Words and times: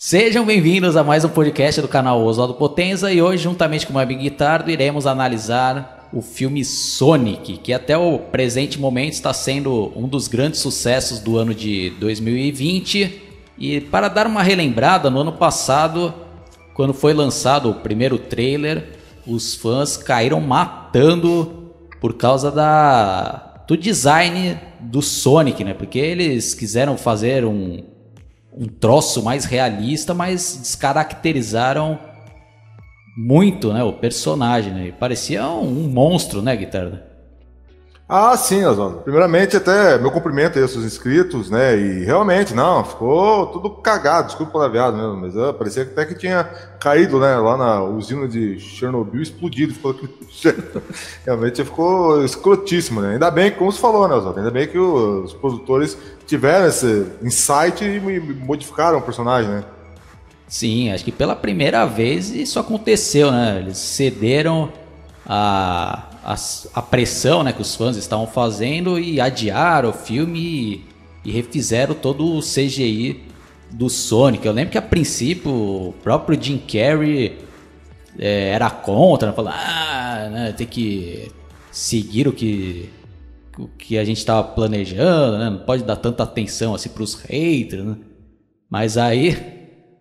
Sejam 0.00 0.46
bem-vindos 0.46 0.96
a 0.96 1.02
mais 1.02 1.24
um 1.24 1.28
podcast 1.28 1.80
do 1.80 1.88
canal 1.88 2.22
Oswaldo 2.22 2.54
Potenza 2.54 3.12
e 3.12 3.20
hoje, 3.20 3.42
juntamente 3.42 3.84
com 3.84 3.94
o 3.94 3.96
Web 3.96 4.14
Guitardo, 4.14 4.70
iremos 4.70 5.08
analisar 5.08 6.08
o 6.12 6.22
filme 6.22 6.64
Sonic, 6.64 7.56
que 7.56 7.72
até 7.72 7.98
o 7.98 8.16
presente 8.16 8.78
momento 8.78 9.14
está 9.14 9.32
sendo 9.34 9.92
um 9.96 10.06
dos 10.06 10.28
grandes 10.28 10.60
sucessos 10.60 11.18
do 11.18 11.36
ano 11.36 11.52
de 11.52 11.90
2020. 11.98 13.22
E 13.58 13.80
para 13.80 14.06
dar 14.06 14.28
uma 14.28 14.40
relembrada, 14.40 15.10
no 15.10 15.18
ano 15.18 15.32
passado, 15.32 16.14
quando 16.74 16.94
foi 16.94 17.12
lançado 17.12 17.68
o 17.68 17.74
primeiro 17.74 18.20
trailer, 18.20 19.00
os 19.26 19.56
fãs 19.56 19.96
caíram 19.96 20.40
matando 20.40 21.72
por 22.00 22.14
causa 22.14 22.52
da 22.52 23.64
do 23.66 23.76
design 23.76 24.60
do 24.78 25.02
Sonic, 25.02 25.64
né? 25.64 25.74
Porque 25.74 25.98
eles 25.98 26.54
quiseram 26.54 26.96
fazer 26.96 27.44
um, 27.44 27.82
um 28.58 28.66
troço 28.66 29.22
mais 29.22 29.44
realista, 29.44 30.12
mas 30.12 30.58
descaracterizaram 30.60 31.98
muito, 33.16 33.72
né, 33.72 33.84
o 33.84 33.92
personagem, 33.92 34.72
né? 34.72 34.92
Parecia 34.92 35.46
um, 35.46 35.84
um 35.84 35.88
monstro, 35.88 36.42
né, 36.42 36.56
Guitarra? 36.56 37.07
Ah, 38.10 38.34
sim, 38.38 38.64
Oswaldo. 38.64 39.00
Primeiramente, 39.00 39.54
até 39.58 39.98
meu 39.98 40.10
cumprimento 40.10 40.56
aí 40.56 40.62
aos 40.62 40.72
seus 40.72 40.82
inscritos, 40.82 41.50
né? 41.50 41.76
E 41.76 42.04
realmente, 42.06 42.54
não, 42.54 42.82
ficou 42.82 43.48
tudo 43.48 43.68
cagado, 43.68 44.28
desculpa 44.28 44.48
o 44.48 44.52
palavreado 44.54 44.96
mesmo, 44.96 45.16
mas 45.16 45.36
uh, 45.36 45.52
parecia 45.52 45.82
até 45.82 46.06
que 46.06 46.14
tinha 46.14 46.42
caído, 46.80 47.20
né, 47.20 47.36
lá 47.36 47.58
na 47.58 47.84
usina 47.84 48.26
de 48.26 48.58
Chernobyl, 48.58 49.20
explodido, 49.20 49.74
ficou 49.74 49.94
realmente 51.26 51.62
ficou 51.62 52.24
escrotíssimo, 52.24 53.02
né? 53.02 53.12
Ainda 53.12 53.30
bem 53.30 53.50
que, 53.50 53.58
como 53.58 53.70
você 53.70 53.78
falou, 53.78 54.08
né, 54.08 54.14
Oswaldo? 54.14 54.38
Ainda 54.38 54.50
bem 54.50 54.66
que 54.66 54.78
os 54.78 55.34
produtores 55.34 55.98
tiveram 56.26 56.66
esse 56.66 57.08
insight 57.22 57.84
e 57.84 58.00
modificaram 58.00 59.00
o 59.00 59.02
personagem, 59.02 59.50
né? 59.50 59.64
Sim, 60.46 60.90
acho 60.92 61.04
que 61.04 61.12
pela 61.12 61.36
primeira 61.36 61.84
vez 61.84 62.30
isso 62.30 62.58
aconteceu, 62.58 63.30
né? 63.30 63.58
Eles 63.58 63.76
cederam 63.76 64.72
a 65.26 66.04
a, 66.28 66.36
a 66.74 66.82
pressão 66.82 67.42
né, 67.42 67.54
que 67.54 67.62
os 67.62 67.74
fãs 67.74 67.96
estavam 67.96 68.26
fazendo 68.26 68.98
e 68.98 69.18
adiaram 69.18 69.88
o 69.88 69.94
filme 69.94 70.38
e, 71.24 71.30
e 71.30 71.32
refizeram 71.32 71.94
todo 71.94 72.36
o 72.36 72.40
CGI 72.40 73.22
do 73.70 73.88
Sonic. 73.88 74.46
Eu 74.46 74.52
lembro 74.52 74.72
que 74.72 74.76
a 74.76 74.82
princípio 74.82 75.50
o 75.50 75.94
próprio 76.02 76.38
Jim 76.40 76.58
Carrey 76.58 77.38
é, 78.18 78.50
era 78.50 78.68
contra, 78.68 79.28
né, 79.30 79.34
falando, 79.34 79.54
ah, 79.56 80.28
né, 80.30 80.52
tem 80.52 80.66
que 80.66 81.32
seguir 81.72 82.28
o 82.28 82.32
que, 82.34 82.90
o 83.58 83.66
que 83.66 83.96
a 83.96 84.04
gente 84.04 84.18
estava 84.18 84.46
planejando, 84.46 85.38
né, 85.38 85.48
não 85.48 85.60
pode 85.60 85.82
dar 85.82 85.96
tanta 85.96 86.24
atenção 86.24 86.74
assim 86.74 86.90
para 86.90 87.02
os 87.02 87.14
haters. 87.14 87.86
Né? 87.86 87.96
Mas 88.68 88.98
aí, 88.98 89.34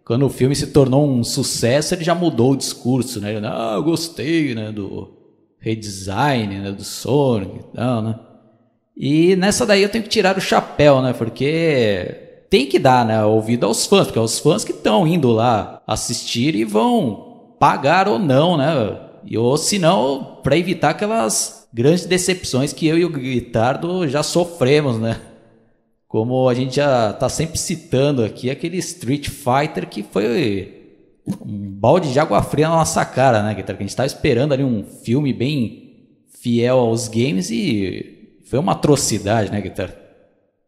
quando 0.03 0.25
o 0.25 0.29
filme 0.29 0.57
se 0.57 0.67
tornou 0.67 1.09
um 1.09 1.23
sucesso, 1.23 1.93
ele 1.93 2.03
já 2.03 2.13
mudou 2.13 2.51
o 2.51 2.57
discurso, 2.57 3.21
né? 3.21 3.39
Ah, 3.45 3.75
eu 3.75 3.83
gostei, 3.83 4.53
né, 4.53 4.73
do, 4.73 5.16
redesign 5.67 6.59
né, 6.59 6.71
do 6.71 6.83
Sonic 6.83 7.59
e 7.59 7.75
tal, 7.75 8.01
né? 8.01 8.19
E 8.95 9.35
nessa 9.35 9.65
daí 9.65 9.83
eu 9.83 9.89
tenho 9.89 10.03
que 10.03 10.09
tirar 10.09 10.37
o 10.37 10.41
chapéu, 10.41 11.01
né? 11.01 11.13
Porque 11.13 12.45
tem 12.49 12.65
que 12.65 12.79
dar 12.79 13.05
né, 13.05 13.23
ouvido 13.23 13.65
aos 13.65 13.85
fãs, 13.85 14.07
porque 14.07 14.17
é 14.17 14.21
os 14.21 14.39
fãs 14.39 14.63
que 14.63 14.71
estão 14.71 15.05
indo 15.05 15.31
lá 15.31 15.81
assistir 15.85 16.55
e 16.55 16.63
vão 16.63 17.55
pagar 17.59 18.07
ou 18.07 18.17
não, 18.17 18.57
né? 18.57 18.97
E, 19.25 19.37
ou 19.37 19.57
se 19.57 19.77
não, 19.77 20.39
para 20.41 20.57
evitar 20.57 20.91
aquelas 20.91 21.67
grandes 21.73 22.05
decepções 22.05 22.73
que 22.73 22.87
eu 22.87 22.97
e 22.97 23.05
o 23.05 23.09
Guitardo 23.09 24.07
já 24.07 24.23
sofremos, 24.23 24.97
né? 24.97 25.19
Como 26.07 26.47
a 26.47 26.53
gente 26.53 26.77
já 26.77 27.11
tá 27.11 27.27
sempre 27.27 27.59
citando 27.59 28.23
aqui, 28.23 28.49
aquele 28.49 28.77
Street 28.77 29.27
Fighter 29.27 29.87
que 29.87 30.01
foi 30.01 30.76
um 31.41 31.71
balde 31.71 32.11
de 32.11 32.19
água 32.19 32.41
fria 32.41 32.69
na 32.69 32.75
nossa 32.75 33.03
cara, 33.03 33.43
né, 33.43 33.53
Guitar? 33.53 33.75
Que 33.75 33.83
a 33.83 33.85
gente 33.85 33.89
estava 33.89 34.07
esperando 34.07 34.53
ali 34.53 34.63
um 34.63 34.83
filme 34.83 35.33
bem 35.33 35.87
fiel 36.41 36.79
aos 36.79 37.07
games 37.07 37.49
e 37.51 38.39
foi 38.45 38.59
uma 38.59 38.71
atrocidade, 38.73 39.51
né, 39.51 39.59
Guitar? 39.59 39.93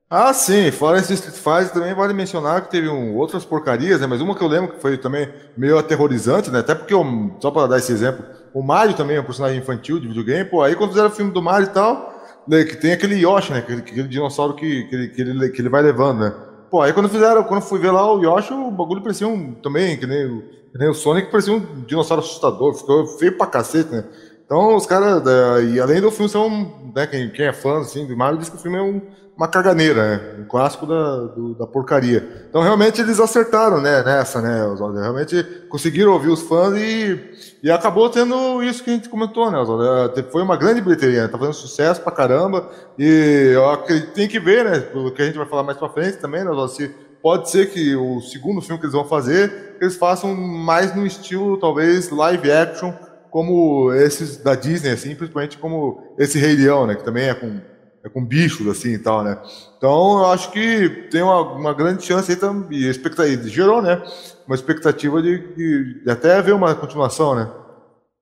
Ah, 0.09 0.33
sim, 0.33 0.71
fora 0.71 0.97
esse 0.97 1.13
Street 1.13 1.35
Fighter 1.35 1.71
também 1.71 1.93
vale 1.93 2.13
mencionar 2.13 2.63
que 2.63 2.71
teve 2.71 2.89
um, 2.89 3.15
outras 3.15 3.45
porcarias, 3.45 4.01
né? 4.01 4.07
Mas 4.07 4.21
uma 4.21 4.35
que 4.35 4.43
eu 4.43 4.47
lembro 4.47 4.73
que 4.73 4.81
foi 4.81 4.97
também 4.97 5.31
meio 5.55 5.77
aterrorizante, 5.77 6.49
né? 6.49 6.59
Até 6.59 6.73
porque, 6.73 6.93
eu, 6.93 7.05
só 7.39 7.51
para 7.51 7.67
dar 7.67 7.77
esse 7.77 7.91
exemplo, 7.91 8.25
o 8.51 8.63
Mario 8.63 8.95
também 8.95 9.17
é 9.17 9.21
um 9.21 9.23
personagem 9.23 9.59
infantil 9.59 9.99
de 9.99 10.07
videogame, 10.07 10.49
pô, 10.49 10.63
aí 10.63 10.75
quando 10.75 10.89
fizeram 10.89 11.09
o 11.09 11.11
filme 11.11 11.31
do 11.31 11.43
Mario 11.43 11.67
e 11.67 11.69
tal, 11.69 12.25
né, 12.47 12.63
que 12.63 12.75
tem 12.75 12.91
aquele 12.91 13.15
Yoshi, 13.19 13.51
né? 13.53 13.59
Aquele, 13.59 13.81
aquele 13.81 14.07
dinossauro 14.07 14.55
que, 14.55 14.83
que, 14.85 14.95
ele, 14.95 15.07
que, 15.09 15.21
ele, 15.21 15.49
que 15.49 15.61
ele 15.61 15.69
vai 15.69 15.83
levando, 15.83 16.21
né? 16.21 16.33
Pô, 16.69 16.81
aí 16.81 16.93
quando 16.93 17.09
fizeram, 17.09 17.43
quando 17.43 17.63
fui 17.63 17.79
ver 17.79 17.91
lá 17.91 18.13
o 18.13 18.21
Yoshi, 18.21 18.53
o 18.53 18.69
bagulho 18.69 19.01
parecia 19.01 19.27
um, 19.27 19.53
também, 19.55 19.97
que 19.97 20.05
nem, 20.05 20.39
que 20.71 20.77
nem 20.77 20.89
o 20.89 20.93
Sonic, 20.93 21.31
parecia 21.31 21.53
um 21.53 21.59
dinossauro 21.81 22.21
assustador, 22.21 22.75
ficou 22.75 23.07
feio 23.07 23.35
pra 23.35 23.47
cacete, 23.47 23.89
né? 23.89 24.05
Então 24.49 24.75
os 24.75 24.87
caras, 24.87 25.21
é, 25.27 25.63
e 25.65 25.79
além 25.79 26.01
do 26.01 26.09
filme 26.09 26.35
um, 26.35 26.91
né, 26.95 27.05
quem, 27.05 27.29
quem 27.29 27.45
é 27.45 27.53
fã, 27.53 27.81
assim, 27.81 28.07
de 28.07 28.15
Mario, 28.15 28.39
diz 28.39 28.49
que 28.49 28.55
o 28.55 28.59
filme 28.59 28.79
é 28.79 28.81
um, 28.81 28.99
uma 29.37 29.47
caganeira, 29.47 30.17
né? 30.17 30.35
Um 30.39 30.45
clássico 30.45 30.87
da, 30.87 31.17
do, 31.27 31.53
da 31.53 31.67
porcaria. 31.67 32.47
Então 32.49 32.63
realmente 32.63 32.99
eles 32.99 33.19
acertaram, 33.19 33.79
né, 33.79 34.01
nessa, 34.01 34.41
né, 34.41 34.65
Oswaldo? 34.65 34.99
Realmente 34.99 35.43
conseguiram 35.69 36.13
ouvir 36.13 36.29
os 36.29 36.41
fãs 36.41 36.73
e, 36.75 37.59
e 37.61 37.69
acabou 37.69 38.09
tendo 38.09 38.63
isso 38.63 38.83
que 38.83 38.89
a 38.89 38.93
gente 38.93 39.07
comentou, 39.07 39.51
né, 39.51 39.59
Oswaldo? 39.59 40.19
É, 40.19 40.23
foi 40.23 40.41
uma 40.41 40.57
grande 40.57 40.81
bilheteria, 40.81 41.21
né? 41.21 41.27
tá 41.27 41.37
fazendo 41.37 41.53
sucesso 41.53 42.01
pra 42.01 42.11
caramba 42.11 42.67
e 42.97 43.51
eu 43.53 43.69
acredito, 43.69 44.13
tem 44.13 44.27
que 44.27 44.39
ver, 44.39 44.65
né, 44.65 44.79
pelo 44.79 45.11
que 45.11 45.21
a 45.21 45.25
gente 45.25 45.37
vai 45.37 45.45
falar 45.45 45.61
mais 45.61 45.77
pra 45.77 45.89
frente 45.89 46.17
também, 46.17 46.43
né, 46.43 46.49
Oswaldo? 46.49 46.73
Se 46.73 46.87
pode 47.21 47.51
ser 47.51 47.69
que 47.69 47.95
o 47.95 48.19
segundo 48.19 48.61
filme 48.61 48.79
que 48.79 48.87
eles 48.87 48.95
vão 48.95 49.05
fazer, 49.05 49.75
eles 49.79 49.95
façam 49.95 50.33
mais 50.33 50.95
no 50.95 51.05
estilo, 51.05 51.55
talvez, 51.59 52.09
live 52.09 52.51
action, 52.51 52.91
como 53.29 53.91
esses 53.93 54.37
da 54.37 54.55
Disney, 54.55 54.91
assim, 54.91 55.15
principalmente 55.15 55.57
como 55.57 56.15
esse 56.17 56.39
Rei 56.39 56.55
Leão, 56.55 56.87
né, 56.87 56.95
que 56.95 57.03
também 57.03 57.29
é 57.29 57.33
com 57.33 57.59
é 58.03 58.09
com 58.09 58.23
bichos 58.23 58.67
assim 58.67 58.93
e 58.93 58.97
tal, 58.97 59.23
né? 59.23 59.37
Então 59.77 60.19
eu 60.19 60.25
acho 60.27 60.51
que 60.51 60.89
tem 61.11 61.21
uma, 61.21 61.41
uma 61.41 61.73
grande 61.73 62.05
chance 62.05 62.31
aí 62.31 62.37
também, 62.37 62.79
expectativa, 62.79 63.47
gerou, 63.47 63.81
né? 63.81 64.01
Uma 64.47 64.55
expectativa 64.55 65.21
de, 65.21 65.37
de, 65.55 66.03
de, 66.03 66.09
até 66.09 66.41
ver 66.41 66.53
uma 66.53 66.73
continuação, 66.75 67.35
né? 67.35 67.51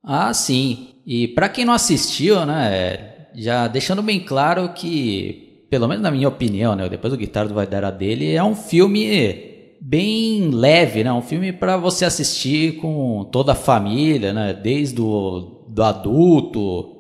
Ah, 0.04 0.34
sim. 0.34 0.96
E 1.06 1.28
para 1.30 1.50
quem 1.50 1.64
não 1.64 1.74
assistiu, 1.74 2.46
né, 2.46 3.28
já 3.36 3.68
deixando 3.68 4.02
bem 4.02 4.20
claro 4.20 4.74
que, 4.74 5.66
pelo 5.70 5.88
menos 5.88 6.04
na 6.04 6.12
minha 6.12 6.28
opinião, 6.28 6.76
né, 6.76 6.90
depois 6.90 7.14
o 7.14 7.18
Guitardo 7.18 7.54
vai 7.54 7.68
dar 7.68 7.86
a 7.86 7.92
dele, 7.92 8.34
é 8.34 8.44
um 8.44 8.56
filme 8.56 9.57
bem 9.80 10.50
leve, 10.50 11.04
né? 11.04 11.12
Um 11.12 11.22
filme 11.22 11.52
para 11.52 11.78
você 11.78 12.06
assistir 12.06 12.78
com 12.78 13.28
toda 13.32 13.52
a 13.52 13.56
família, 13.56 14.34
né? 14.34 14.54
Desde 14.54 15.02
o 15.02 15.66
do 15.68 15.84
adulto 15.84 16.98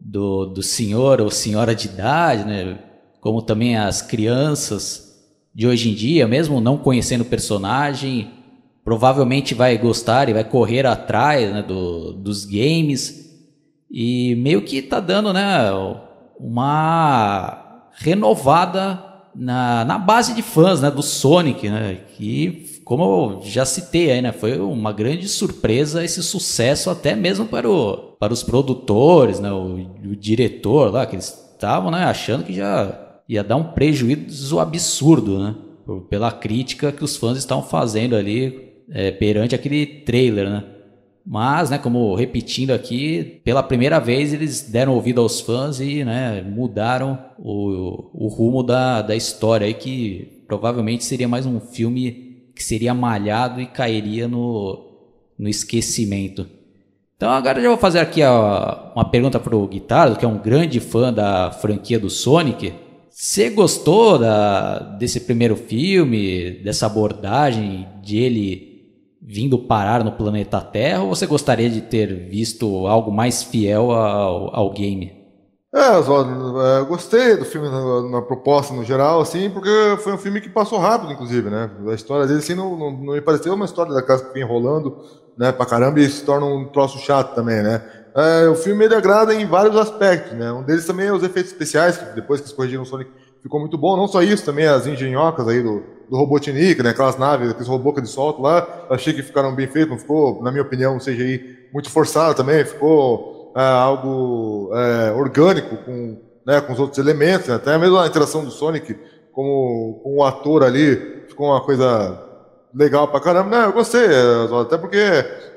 do, 0.00 0.46
do 0.46 0.62
senhor 0.62 1.20
ou 1.20 1.30
senhora 1.30 1.74
de 1.74 1.88
idade, 1.88 2.44
né? 2.44 2.78
como 3.20 3.42
também 3.42 3.76
as 3.76 4.00
crianças 4.00 5.10
de 5.54 5.66
hoje 5.66 5.90
em 5.90 5.94
dia, 5.94 6.26
mesmo 6.26 6.60
não 6.60 6.78
conhecendo 6.78 7.22
o 7.22 7.26
personagem, 7.26 8.30
provavelmente 8.82 9.54
vai 9.54 9.76
gostar 9.76 10.28
e 10.28 10.32
vai 10.32 10.44
correr 10.44 10.86
atrás 10.86 11.52
né, 11.52 11.62
do, 11.62 12.12
dos 12.12 12.44
games. 12.44 13.28
E 13.90 14.34
meio 14.36 14.62
que 14.62 14.80
tá 14.80 15.00
dando 15.00 15.32
né, 15.32 15.70
uma 16.38 17.90
renovada 17.92 19.04
na, 19.34 19.84
na 19.84 19.98
base 19.98 20.34
de 20.34 20.42
fãs 20.42 20.80
né, 20.80 20.90
do 20.90 21.02
Sonic, 21.02 21.68
né, 21.68 21.98
que, 22.16 22.80
como 22.84 23.02
eu 23.04 23.42
já 23.44 23.64
citei 23.64 24.10
aí, 24.10 24.22
né, 24.22 24.32
foi 24.32 24.58
uma 24.58 24.92
grande 24.92 25.28
surpresa 25.28 26.04
esse 26.04 26.22
sucesso 26.22 26.90
até 26.90 27.14
mesmo 27.14 27.46
para 27.46 27.68
o, 27.68 27.96
para 28.18 28.32
os 28.32 28.42
produtores, 28.42 29.40
né, 29.40 29.50
o, 29.52 29.76
o 30.04 30.16
diretor 30.16 30.92
lá, 30.92 31.06
que 31.06 31.14
eles 31.14 31.28
estavam 31.52 31.90
né, 31.90 32.04
achando 32.04 32.44
que 32.44 32.52
já 32.52 33.10
ia 33.30 33.44
dar 33.44 33.54
um 33.54 33.62
prejuízo 33.62 34.58
absurdo, 34.58 35.38
né? 35.38 35.54
Pela 36.08 36.32
crítica 36.32 36.90
que 36.90 37.04
os 37.04 37.16
fãs 37.16 37.38
estavam 37.38 37.62
fazendo 37.62 38.16
ali 38.16 38.72
é, 38.90 39.12
perante 39.12 39.54
aquele 39.54 39.86
trailer, 39.86 40.50
né? 40.50 40.64
Mas, 41.32 41.70
né, 41.70 41.78
como 41.78 42.12
repetindo 42.16 42.72
aqui, 42.72 43.40
pela 43.44 43.62
primeira 43.62 44.00
vez 44.00 44.32
eles 44.32 44.62
deram 44.62 44.94
ouvido 44.94 45.20
aos 45.20 45.40
fãs 45.40 45.78
e 45.78 46.02
né, 46.04 46.42
mudaram 46.42 47.16
o, 47.38 48.10
o 48.12 48.26
rumo 48.26 48.64
da, 48.64 49.00
da 49.00 49.14
história 49.14 49.64
aí, 49.64 49.72
que 49.72 50.42
provavelmente 50.48 51.04
seria 51.04 51.28
mais 51.28 51.46
um 51.46 51.60
filme 51.60 52.50
que 52.52 52.64
seria 52.64 52.92
malhado 52.92 53.60
e 53.60 53.66
cairia 53.66 54.26
no, 54.26 54.84
no 55.38 55.48
esquecimento. 55.48 56.48
Então 57.16 57.30
agora 57.30 57.60
eu 57.60 57.62
já 57.62 57.68
vou 57.68 57.78
fazer 57.78 58.00
aqui 58.00 58.24
a, 58.24 58.90
uma 58.96 59.04
pergunta 59.04 59.38
para 59.38 59.54
o 59.54 59.68
Guitardo, 59.68 60.16
que 60.16 60.24
é 60.24 60.28
um 60.28 60.38
grande 60.38 60.80
fã 60.80 61.12
da 61.12 61.52
franquia 61.52 62.00
do 62.00 62.10
Sonic. 62.10 62.74
Você 63.08 63.50
gostou 63.50 64.18
da, 64.18 64.80
desse 64.98 65.20
primeiro 65.20 65.54
filme, 65.54 66.58
dessa 66.64 66.86
abordagem 66.86 67.86
de 68.02 68.18
ele 68.18 68.69
vindo 69.30 69.58
parar 69.58 70.02
no 70.02 70.12
planeta 70.12 70.60
Terra, 70.60 71.02
ou 71.04 71.14
você 71.14 71.24
gostaria 71.24 71.70
de 71.70 71.80
ter 71.80 72.28
visto 72.28 72.86
algo 72.88 73.12
mais 73.12 73.44
fiel 73.44 73.92
ao, 73.92 74.54
ao 74.54 74.72
game? 74.72 75.20
É, 75.72 75.96
Oswaldo, 75.96 76.60
é, 76.60 76.82
gostei 76.82 77.36
do 77.36 77.44
filme 77.44 77.68
na, 77.68 78.02
na, 78.10 78.22
proposta 78.22 78.74
no 78.74 78.82
geral, 78.82 79.20
assim, 79.20 79.48
porque 79.48 79.70
foi 80.02 80.12
um 80.12 80.18
filme 80.18 80.40
que 80.40 80.48
passou 80.48 80.80
rápido, 80.80 81.12
inclusive, 81.12 81.48
né? 81.48 81.70
A 81.86 81.94
história 81.94 82.26
dele, 82.26 82.40
assim, 82.40 82.56
não, 82.56 82.76
não, 82.76 82.90
não 82.90 83.12
me 83.12 83.20
pareceu 83.20 83.54
uma 83.54 83.66
história 83.66 83.94
da 83.94 84.02
casa 84.02 84.24
que 84.24 84.34
vem 84.34 84.42
enrolando, 84.42 84.96
né, 85.38 85.52
pra 85.52 85.64
caramba, 85.64 86.00
e 86.00 86.10
se 86.10 86.24
torna 86.24 86.44
um 86.44 86.64
troço 86.64 86.98
chato 86.98 87.36
também, 87.36 87.62
né? 87.62 87.82
É, 88.16 88.48
o 88.48 88.56
filme 88.56 88.84
ele 88.84 88.96
agrada 88.96 89.32
em 89.32 89.46
vários 89.46 89.76
aspectos, 89.76 90.36
né? 90.36 90.50
Um 90.50 90.64
deles 90.64 90.84
também 90.84 91.06
é 91.06 91.12
os 91.12 91.22
efeitos 91.22 91.52
especiais, 91.52 91.96
que 91.96 92.16
depois 92.16 92.40
que 92.40 92.46
eles 92.46 92.56
corrigiram 92.56 92.82
o 92.82 92.86
Sonic 92.86 93.08
ficou 93.40 93.60
muito 93.60 93.78
bom. 93.78 93.96
Não 93.96 94.08
só 94.08 94.24
isso, 94.24 94.44
também 94.44 94.66
as 94.66 94.88
engenhocas 94.88 95.46
aí 95.46 95.62
do, 95.62 95.84
do 96.10 96.16
Robotnik, 96.16 96.82
né? 96.82 96.90
Aquelas 96.90 97.16
naves, 97.16 97.50
aqueles 97.50 97.68
robôs 97.68 97.94
que 97.94 98.00
eles 98.00 98.10
soltam 98.10 98.42
lá, 98.42 98.66
achei 98.90 99.14
que 99.14 99.22
ficaram 99.22 99.54
bem 99.54 99.68
feitos, 99.68 99.90
não 99.90 99.98
ficou, 99.98 100.42
na 100.42 100.50
minha 100.50 100.62
opinião, 100.62 100.96
um 100.96 100.98
CGI 100.98 101.68
muito 101.72 101.88
forçado 101.88 102.34
também, 102.34 102.64
ficou 102.64 103.52
é, 103.56 103.62
algo 103.62 104.70
é, 104.74 105.12
orgânico 105.12 105.76
com, 105.76 106.20
né, 106.44 106.60
com 106.60 106.72
os 106.72 106.80
outros 106.80 106.98
elementos, 106.98 107.46
né? 107.46 107.54
até 107.54 107.78
mesmo 107.78 107.96
a 107.96 108.06
interação 108.08 108.44
do 108.44 108.50
Sonic 108.50 108.98
com, 109.32 110.02
o 110.04 110.24
ator 110.24 110.64
ali, 110.64 111.24
ficou 111.28 111.46
uma 111.46 111.60
coisa 111.60 112.20
legal 112.74 113.06
pra 113.06 113.20
caramba. 113.20 113.58
Né, 113.58 113.66
eu 113.66 113.72
gostei, 113.72 114.04
é, 114.04 114.60
até 114.60 114.76
porque, 114.76 114.98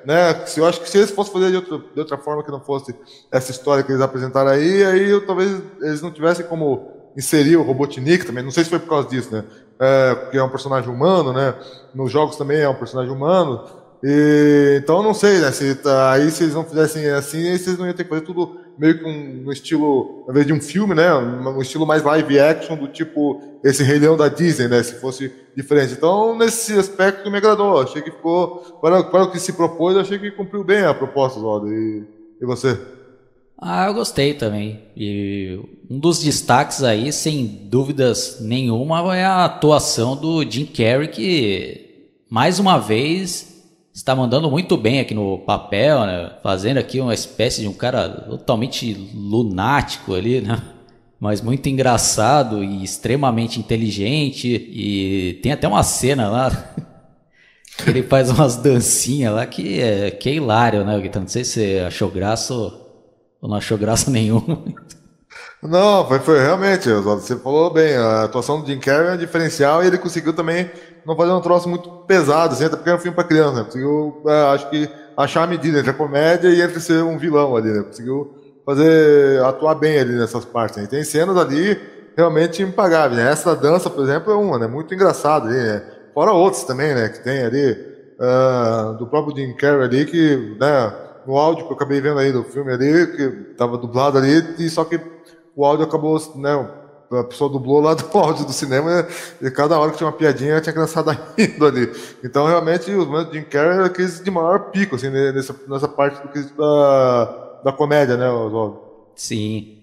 né, 0.05 0.45
eu 0.55 0.65
acho 0.67 0.81
que 0.81 0.89
se 0.89 0.99
eles 0.99 1.09
fossem 1.09 1.33
fazer 1.33 1.49
de 1.49 1.55
outra, 1.55 1.77
de 1.79 1.99
outra 1.99 2.17
forma 2.17 2.43
que 2.43 2.51
não 2.51 2.61
fosse 2.61 2.95
essa 3.31 3.49
história 3.49 3.83
que 3.83 3.91
eles 3.91 4.03
apresentaram 4.03 4.51
aí, 4.51 4.85
aí 4.85 5.09
eu, 5.09 5.25
talvez 5.25 5.59
eles 5.81 6.01
não 6.01 6.11
tivessem 6.11 6.45
como 6.45 6.91
inserir 7.17 7.57
o 7.57 7.63
Robotnik 7.63 8.25
também, 8.25 8.43
não 8.43 8.51
sei 8.51 8.63
se 8.63 8.69
foi 8.69 8.79
por 8.79 8.89
causa 8.89 9.09
disso, 9.09 9.31
né, 9.31 9.43
é, 9.83 10.15
porque 10.15 10.37
é 10.37 10.43
um 10.43 10.49
personagem 10.49 10.89
humano, 10.89 11.33
né, 11.33 11.53
nos 11.93 12.11
jogos 12.11 12.35
também 12.35 12.59
é 12.61 12.69
um 12.69 12.75
personagem 12.75 13.13
humano, 13.13 13.63
e, 14.03 14.79
então 14.81 15.03
não 15.03 15.13
sei, 15.13 15.39
né, 15.39 15.51
se, 15.51 15.75
tá, 15.75 16.11
aí 16.11 16.29
se 16.31 16.43
eles 16.43 16.55
não 16.55 16.63
fizessem 16.63 17.09
assim, 17.09 17.49
aí 17.49 17.57
vocês 17.57 17.77
não 17.77 17.85
iam 17.85 17.93
ter 17.93 18.03
que 18.03 18.09
fazer 18.09 18.21
tudo 18.21 18.63
meio 18.77 18.97
que 18.97 19.05
um, 19.05 19.43
no 19.43 19.51
estilo, 19.51 20.23
ao 20.25 20.31
invés 20.31 20.45
de 20.47 20.53
um 20.53 20.61
filme, 20.61 20.95
né? 20.95 21.13
Um, 21.13 21.57
um, 21.57 21.61
estilo 21.61 21.85
mais 21.85 22.03
live 22.03 22.39
action 22.39 22.75
do 22.75 22.87
tipo 22.87 23.41
esse 23.63 23.83
Rei 23.83 23.99
Leão 23.99 24.17
da 24.17 24.27
Disney, 24.27 24.67
né? 24.67 24.81
Se 24.83 24.99
fosse 24.99 25.31
diferente. 25.55 25.93
Então, 25.93 26.37
nesse 26.37 26.77
aspecto 26.77 27.29
me 27.29 27.37
agradou. 27.37 27.81
Achei 27.81 28.01
que 28.01 28.11
ficou. 28.11 28.79
Para, 28.81 29.03
para 29.03 29.23
o 29.23 29.31
que 29.31 29.39
se 29.39 29.53
propôs, 29.53 29.95
achei 29.95 30.17
que 30.17 30.31
cumpriu 30.31 30.63
bem 30.63 30.83
a 30.83 30.93
proposta, 30.93 31.39
Zod. 31.39 31.69
E, 31.69 32.03
e 32.41 32.45
você? 32.45 32.77
Ah, 33.65 33.85
eu 33.85 33.93
gostei 33.93 34.33
também. 34.33 34.81
E 34.95 35.57
um 35.89 35.97
dos 35.97 36.19
destaques 36.21 36.83
aí, 36.83 37.13
sem 37.13 37.45
dúvidas 37.45 38.39
nenhuma, 38.41 39.15
é 39.15 39.23
a 39.23 39.45
atuação 39.45 40.17
do 40.17 40.43
Jim 40.43 40.65
Carrey, 40.65 41.07
que 41.07 42.09
mais 42.29 42.59
uma 42.59 42.77
vez 42.77 43.63
está 43.93 44.13
mandando 44.13 44.51
muito 44.51 44.75
bem 44.75 44.99
aqui 44.99 45.13
no 45.13 45.39
papel, 45.39 46.05
né? 46.05 46.33
Fazendo 46.43 46.77
aqui 46.77 46.99
uma 46.99 47.13
espécie 47.13 47.61
de 47.61 47.69
um 47.69 47.73
cara 47.73 48.09
totalmente 48.09 48.93
lunático 49.15 50.13
ali, 50.13 50.41
né? 50.41 50.61
Mas 51.17 51.39
muito 51.41 51.69
engraçado 51.69 52.61
e 52.61 52.83
extremamente 52.83 53.61
inteligente. 53.61 54.49
E 54.49 55.39
tem 55.41 55.53
até 55.53 55.69
uma 55.69 55.83
cena 55.83 56.27
lá 56.27 56.49
que 57.81 57.89
ele 57.89 58.03
faz 58.03 58.29
umas 58.29 58.57
dancinhas 58.57 59.33
lá 59.33 59.45
que 59.45 59.79
é, 59.79 60.11
que 60.11 60.27
é 60.27 60.33
hilário, 60.33 60.83
né? 60.83 61.01
Não 61.15 61.27
sei 61.29 61.45
se 61.45 61.51
você 61.53 61.83
achou 61.87 62.11
graça 62.11 62.82
não 63.47 63.57
achou 63.57 63.77
graça 63.77 64.09
nenhuma. 64.11 64.63
Não, 65.61 66.05
foi, 66.07 66.19
foi 66.19 66.39
realmente, 66.39 66.89
você 66.89 67.37
falou 67.37 67.71
bem, 67.71 67.95
a 67.95 68.23
atuação 68.23 68.59
do 68.59 68.67
Jim 68.67 68.79
Carrey 68.79 69.07
é 69.07 69.13
um 69.13 69.17
diferencial 69.17 69.83
e 69.83 69.87
ele 69.87 69.97
conseguiu 69.97 70.33
também 70.33 70.69
não 71.05 71.15
fazer 71.15 71.31
um 71.31 71.41
troço 71.41 71.69
muito 71.69 71.89
pesado, 72.05 72.53
assim, 72.53 72.65
até 72.65 72.75
porque 72.75 72.89
é 72.89 72.95
um 72.95 72.99
filme 72.99 73.15
para 73.15 73.23
criança, 73.23 73.59
né? 73.59 73.63
Conseguiu, 73.63 74.21
é, 74.27 74.41
acho 74.53 74.69
que, 74.69 74.89
achar 75.15 75.43
a 75.43 75.47
medida 75.47 75.79
entre 75.79 75.91
a 75.91 75.93
comédia 75.93 76.49
e 76.49 76.61
entre 76.61 76.79
ser 76.79 77.03
um 77.03 77.17
vilão 77.17 77.55
ali, 77.55 77.71
né? 77.71 77.83
Conseguiu 77.83 78.33
fazer, 78.65 79.43
atuar 79.43 79.75
bem 79.75 79.99
ali 79.99 80.13
nessas 80.13 80.45
partes. 80.45 80.77
Né? 80.77 80.87
tem 80.87 81.03
cenas 81.03 81.37
ali 81.37 81.79
realmente 82.15 82.61
impagáveis, 82.61 83.21
né? 83.21 83.31
Essa 83.31 83.55
dança, 83.55 83.89
por 83.89 84.03
exemplo, 84.03 84.31
é 84.31 84.35
uma, 84.35 84.59
né? 84.59 84.67
Muito 84.67 84.93
engraçada 84.93 85.47
ali, 85.47 85.57
né? 85.57 85.83
Fora 86.13 86.31
outros 86.31 86.63
também, 86.63 86.93
né? 86.93 87.09
Que 87.09 87.23
tem 87.23 87.43
ali, 87.43 87.71
uh, 88.19 88.97
do 88.97 89.07
próprio 89.07 89.35
Jim 89.35 89.53
Carrey 89.53 89.83
ali, 89.83 90.05
que, 90.05 90.57
né? 90.59 90.93
No 91.25 91.37
áudio 91.37 91.65
que 91.65 91.71
eu 91.71 91.75
acabei 91.75 92.01
vendo 92.01 92.19
aí 92.19 92.31
do 92.31 92.43
filme 92.43 92.71
ali, 92.71 93.07
que 93.15 93.29
tava 93.55 93.77
dublado 93.77 94.17
ali, 94.17 94.55
e 94.59 94.69
só 94.69 94.83
que 94.83 94.99
o 95.55 95.65
áudio 95.65 95.85
acabou, 95.85 96.19
né? 96.35 96.69
A 97.11 97.23
pessoa 97.23 97.49
dublou 97.49 97.79
lá 97.79 97.93
do 97.95 98.17
áudio 98.17 98.45
do 98.45 98.53
cinema 98.53 99.07
e 99.41 99.51
cada 99.51 99.77
hora 99.77 99.91
que 99.91 99.97
tinha 99.97 100.07
uma 100.07 100.17
piadinha 100.17 100.59
tinha 100.61 100.73
criançada 100.73 101.11
rindo 101.37 101.65
ali. 101.65 101.91
Então, 102.23 102.47
realmente, 102.47 102.91
os 102.91 103.05
momentos 103.05 103.31
de 103.31 103.39
Jim 103.39 103.45
Carrey 103.45 103.85
aqueles 103.85 104.23
de 104.23 104.31
maior 104.31 104.71
pico, 104.71 104.95
assim, 104.95 105.09
nessa, 105.09 105.55
nessa 105.67 105.87
parte 105.87 106.19
da, 106.57 107.61
da 107.65 107.71
comédia, 107.71 108.17
né, 108.17 108.29
Oswaldo? 108.29 108.81
Sim. 109.15 109.82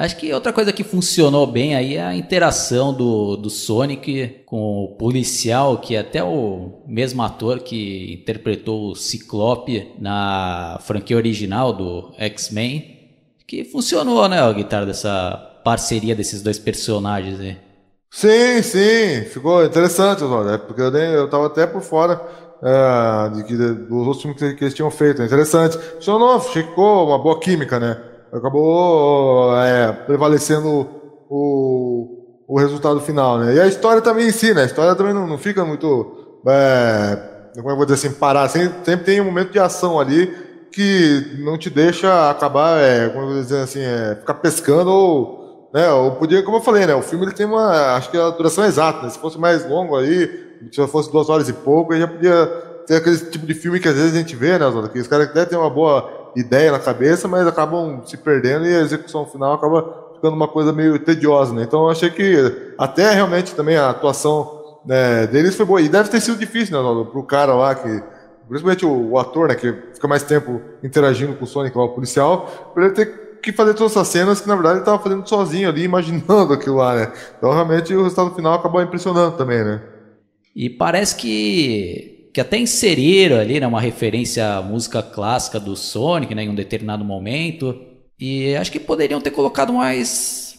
Acho 0.00 0.16
que 0.16 0.32
outra 0.32 0.50
coisa 0.50 0.72
que 0.72 0.82
funcionou 0.82 1.46
bem 1.46 1.74
aí 1.74 1.96
é 1.96 2.02
a 2.02 2.16
interação 2.16 2.90
do, 2.94 3.36
do 3.36 3.50
Sonic 3.50 4.44
com 4.46 4.84
o 4.84 4.88
policial, 4.96 5.76
que 5.76 5.94
é 5.94 5.98
até 5.98 6.24
o 6.24 6.80
mesmo 6.86 7.22
ator 7.22 7.58
que 7.58 8.14
interpretou 8.14 8.92
o 8.92 8.96
Ciclope 8.96 9.92
na 9.98 10.78
franquia 10.80 11.18
original 11.18 11.74
do 11.74 12.14
X-Men 12.16 12.98
que 13.46 13.62
funcionou, 13.62 14.26
né, 14.26 14.40
a 14.40 14.50
guitarra 14.54 14.86
dessa 14.86 15.36
parceria 15.62 16.14
desses 16.14 16.40
dois 16.40 16.58
personagens 16.58 17.38
aí. 17.38 17.58
Sim, 18.10 18.62
sim, 18.62 19.24
ficou 19.28 19.62
interessante, 19.66 20.24
né? 20.24 20.56
porque 20.56 20.80
eu, 20.80 20.90
nem, 20.90 21.12
eu 21.12 21.28
tava 21.28 21.46
até 21.46 21.66
por 21.66 21.82
fora 21.82 22.18
é, 22.62 23.28
de 23.36 23.44
que, 23.44 23.54
dos 23.54 24.06
outros 24.06 24.22
filmes 24.22 24.40
que, 24.40 24.54
que, 24.54 24.64
eles 24.64 24.72
tinham 24.74 24.90
feito. 24.90 25.20
É 25.20 25.26
interessante. 25.26 25.76
Funcionou, 25.76 26.40
ficou 26.40 27.08
uma 27.08 27.18
boa 27.18 27.38
química, 27.38 27.78
né? 27.78 28.09
Acabou 28.32 29.56
é, 29.56 29.92
prevalecendo 29.92 30.88
o, 31.28 32.44
o 32.46 32.58
resultado 32.58 33.00
final, 33.00 33.38
né? 33.38 33.54
E 33.54 33.60
a 33.60 33.66
história 33.66 34.00
também 34.00 34.28
em 34.28 34.32
si, 34.32 34.54
né? 34.54 34.62
A 34.62 34.66
história 34.66 34.94
também 34.94 35.12
não, 35.12 35.26
não 35.26 35.38
fica 35.38 35.64
muito. 35.64 36.40
É, 36.46 37.18
como 37.56 37.70
eu 37.70 37.76
vou 37.76 37.84
dizer 37.84 38.06
assim, 38.06 38.16
parar. 38.16 38.48
Sempre, 38.48 38.84
sempre 38.84 39.04
tem 39.04 39.20
um 39.20 39.24
momento 39.24 39.50
de 39.50 39.58
ação 39.58 39.98
ali 39.98 40.32
que 40.72 41.36
não 41.40 41.58
te 41.58 41.68
deixa 41.68 42.30
acabar, 42.30 42.80
é, 42.80 43.08
como 43.08 43.30
eu 43.30 43.42
dizer 43.42 43.62
assim, 43.62 43.80
é, 43.80 44.16
ficar 44.16 44.34
pescando 44.34 44.90
ou, 44.90 45.70
né, 45.74 45.90
ou 45.90 46.12
podia, 46.12 46.42
como 46.42 46.58
eu 46.58 46.62
falei, 46.62 46.86
né, 46.86 46.94
o 46.94 47.02
filme 47.02 47.24
ele 47.24 47.34
tem 47.34 47.46
uma, 47.46 47.96
acho 47.96 48.10
que 48.10 48.16
a 48.16 48.30
duração 48.30 48.64
é 48.64 48.68
exata, 48.68 49.02
né, 49.02 49.10
se 49.10 49.18
fosse 49.18 49.38
mais 49.38 49.68
longo 49.68 49.96
aí, 49.96 50.30
se 50.70 50.86
fosse 50.86 51.10
duas 51.10 51.28
horas 51.28 51.48
e 51.48 51.52
pouco, 51.52 51.92
aí 51.92 52.00
já 52.00 52.06
podia 52.06 52.46
ter 52.86 52.96
aquele 52.96 53.18
tipo 53.18 53.46
de 53.46 53.54
filme 53.54 53.80
que 53.80 53.88
às 53.88 53.94
vezes 53.94 54.14
a 54.14 54.18
gente 54.18 54.36
vê, 54.36 54.58
né, 54.58 54.66
que 54.92 55.00
os 55.00 55.08
caras 55.08 55.28
até 55.28 55.44
têm 55.44 55.58
uma 55.58 55.70
boa 55.70 56.19
ideia 56.36 56.72
na 56.72 56.78
cabeça, 56.78 57.28
mas 57.28 57.46
acabam 57.46 58.02
se 58.06 58.16
perdendo 58.16 58.66
e 58.66 58.74
a 58.74 58.80
execução 58.80 59.26
final 59.26 59.54
acaba 59.54 60.10
ficando 60.14 60.34
uma 60.34 60.48
coisa 60.48 60.72
meio 60.72 60.98
tediosa, 60.98 61.54
né, 61.54 61.62
então 61.62 61.84
eu 61.84 61.90
achei 61.90 62.10
que 62.10 62.72
até 62.78 63.12
realmente 63.12 63.54
também 63.54 63.76
a 63.76 63.90
atuação 63.90 64.78
né, 64.84 65.26
deles 65.26 65.56
foi 65.56 65.66
boa, 65.66 65.80
e 65.80 65.88
deve 65.88 66.08
ter 66.08 66.20
sido 66.20 66.38
difícil, 66.38 66.76
né, 66.76 67.06
pro 67.10 67.22
cara 67.22 67.54
lá 67.54 67.74
que 67.74 68.02
principalmente 68.48 68.84
o, 68.84 69.10
o, 69.12 69.18
ator, 69.18 69.48
né, 69.48 69.54
que 69.54 69.72
fica 69.94 70.08
mais 70.08 70.24
tempo 70.24 70.60
interagindo 70.82 71.34
com 71.34 71.44
o 71.44 71.46
Sonic 71.46 71.76
lá, 71.76 71.84
o 71.84 71.90
policial, 71.90 72.72
pra 72.74 72.86
ele 72.86 72.94
ter 72.94 73.38
que 73.40 73.52
fazer 73.52 73.74
todas 73.74 73.92
essas 73.92 74.08
cenas 74.08 74.40
que 74.40 74.48
na 74.48 74.54
verdade 74.54 74.74
ele 74.74 74.82
estava 74.82 75.02
fazendo 75.02 75.26
sozinho 75.26 75.68
ali, 75.68 75.84
imaginando 75.84 76.52
aquilo 76.52 76.76
lá, 76.76 76.96
né? 76.96 77.12
Então 77.38 77.52
realmente 77.52 77.94
o 77.94 78.02
resultado 78.02 78.34
final 78.34 78.54
acabou 78.54 78.82
impressionando 78.82 79.36
também, 79.36 79.64
né? 79.64 79.80
E 80.54 80.68
parece 80.68 81.14
que 81.14 82.19
que 82.32 82.40
até 82.40 82.58
inseriram 82.58 83.38
ali 83.38 83.58
né, 83.58 83.66
uma 83.66 83.80
referência 83.80 84.56
à 84.56 84.62
música 84.62 85.02
clássica 85.02 85.58
do 85.58 85.76
Sonic 85.76 86.34
né, 86.34 86.44
em 86.44 86.48
um 86.48 86.54
determinado 86.54 87.04
momento. 87.04 87.78
E 88.18 88.54
acho 88.56 88.70
que 88.70 88.78
poderiam 88.78 89.20
ter 89.20 89.30
colocado 89.30 89.72
mais 89.72 90.54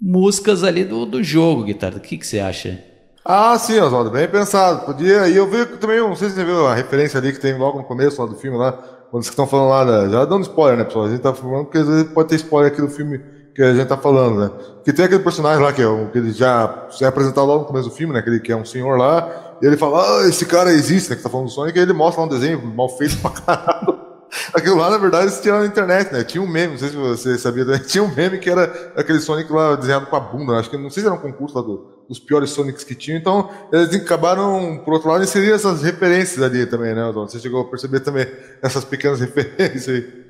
músicas 0.00 0.64
ali 0.64 0.84
do, 0.84 1.04
do 1.04 1.22
jogo, 1.22 1.64
Guitarra. 1.64 1.96
O 1.96 2.00
que, 2.00 2.16
que 2.16 2.26
você 2.26 2.40
acha? 2.40 2.82
Ah, 3.24 3.56
sim, 3.58 3.78
Oswaldo, 3.78 4.10
bem 4.10 4.26
pensado. 4.28 4.84
Podia. 4.84 5.28
E 5.28 5.36
eu 5.36 5.48
vi 5.48 5.64
também, 5.78 5.98
não 6.00 6.16
sei 6.16 6.28
se 6.28 6.34
você 6.34 6.44
viu 6.44 6.66
a 6.66 6.74
referência 6.74 7.18
ali 7.18 7.32
que 7.32 7.40
tem 7.40 7.56
logo 7.56 7.78
no 7.78 7.84
começo 7.84 8.20
lá 8.20 8.28
do 8.28 8.36
filme 8.36 8.56
lá, 8.56 8.72
quando 8.72 9.22
vocês 9.22 9.32
estão 9.32 9.46
falando 9.46 9.68
lá, 9.68 10.08
já 10.08 10.24
dando 10.24 10.42
spoiler, 10.42 10.78
né, 10.78 10.84
pessoal? 10.84 11.04
A 11.04 11.10
gente 11.10 11.20
tá 11.20 11.32
falando 11.32 11.64
porque 11.64 11.78
às 11.78 11.86
vezes 11.86 12.12
pode 12.12 12.28
ter 12.30 12.36
spoiler 12.36 12.72
aqui 12.72 12.80
do 12.80 12.88
filme 12.88 13.20
que 13.54 13.62
a 13.62 13.74
gente 13.74 13.86
tá 13.86 13.96
falando, 13.96 14.40
né? 14.40 14.50
Que 14.84 14.92
tem 14.92 15.04
aquele 15.04 15.22
personagem 15.22 15.62
lá 15.62 15.72
que, 15.72 15.82
é, 15.82 16.06
que 16.06 16.18
ele 16.18 16.32
já 16.32 16.88
é 17.00 17.04
apresentado 17.04 17.46
logo 17.46 17.60
no 17.60 17.66
começo 17.66 17.88
do 17.88 17.94
filme, 17.94 18.12
né? 18.12 18.20
Aquele 18.20 18.40
que 18.40 18.50
é 18.50 18.56
um 18.56 18.64
senhor 18.64 18.98
lá, 18.98 19.51
e 19.62 19.66
ele 19.66 19.76
fala, 19.76 20.22
ah, 20.24 20.28
esse 20.28 20.44
cara 20.44 20.72
existe, 20.72 21.10
né? 21.10 21.16
Que 21.16 21.22
tá 21.22 21.30
falando 21.30 21.46
do 21.46 21.52
Sonic, 21.52 21.78
e 21.78 21.82
ele 21.82 21.92
mostra 21.92 22.20
lá 22.20 22.26
um 22.26 22.30
desenho 22.30 22.60
mal 22.66 22.88
feito 22.98 23.16
pra 23.18 23.30
caralho. 23.30 23.96
Aquilo 24.52 24.76
lá, 24.76 24.90
na 24.90 24.98
verdade, 24.98 25.40
tiraram 25.40 25.62
na 25.62 25.68
internet, 25.68 26.12
né? 26.12 26.24
Tinha 26.24 26.42
um 26.42 26.48
meme, 26.48 26.72
não 26.72 26.78
sei 26.78 26.88
se 26.88 26.96
você 26.96 27.38
sabia, 27.38 27.64
tinha 27.78 28.02
um 28.02 28.12
meme 28.12 28.38
que 28.38 28.50
era 28.50 28.92
aquele 28.96 29.20
Sonic 29.20 29.52
lá 29.52 29.76
desenhado 29.76 30.06
com 30.06 30.16
a 30.16 30.20
bunda. 30.20 30.54
Acho 30.54 30.68
que 30.68 30.76
não 30.76 30.90
sei 30.90 31.02
se 31.02 31.06
era 31.06 31.14
um 31.14 31.20
concurso 31.20 31.54
lá 31.54 31.62
do, 31.62 31.86
dos 32.08 32.18
piores 32.18 32.50
Sonics 32.50 32.82
que 32.82 32.96
tinham. 32.96 33.18
Então, 33.18 33.50
eles 33.72 33.94
acabaram, 33.94 34.80
por 34.84 34.94
outro 34.94 35.10
lado, 35.10 35.22
inserindo 35.22 35.54
essas 35.54 35.82
referências 35.82 36.42
ali 36.42 36.66
também, 36.66 36.92
né, 36.92 37.04
Odon? 37.04 37.28
Você 37.28 37.38
chegou 37.38 37.60
a 37.60 37.70
perceber 37.70 38.00
também 38.00 38.26
essas 38.60 38.84
pequenas 38.84 39.20
referências 39.22 39.88
aí. 39.88 40.24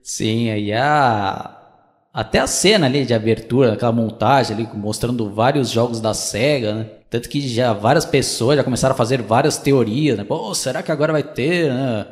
Sim, 0.00 0.50
aí 0.50 0.72
a. 0.72 1.65
Até 2.16 2.38
a 2.38 2.46
cena 2.46 2.86
ali 2.86 3.04
de 3.04 3.12
abertura, 3.12 3.74
aquela 3.74 3.92
montagem 3.92 4.56
ali, 4.56 4.66
mostrando 4.72 5.28
vários 5.28 5.68
jogos 5.68 6.00
da 6.00 6.14
SEGA, 6.14 6.74
né? 6.74 6.86
Tanto 7.10 7.28
que 7.28 7.46
já 7.46 7.74
várias 7.74 8.06
pessoas 8.06 8.56
já 8.56 8.64
começaram 8.64 8.94
a 8.94 8.96
fazer 8.96 9.20
várias 9.20 9.58
teorias, 9.58 10.16
né? 10.16 10.24
Pô, 10.24 10.54
será 10.54 10.82
que 10.82 10.90
agora 10.90 11.12
vai 11.12 11.22
ter, 11.22 11.70
né? 11.70 12.06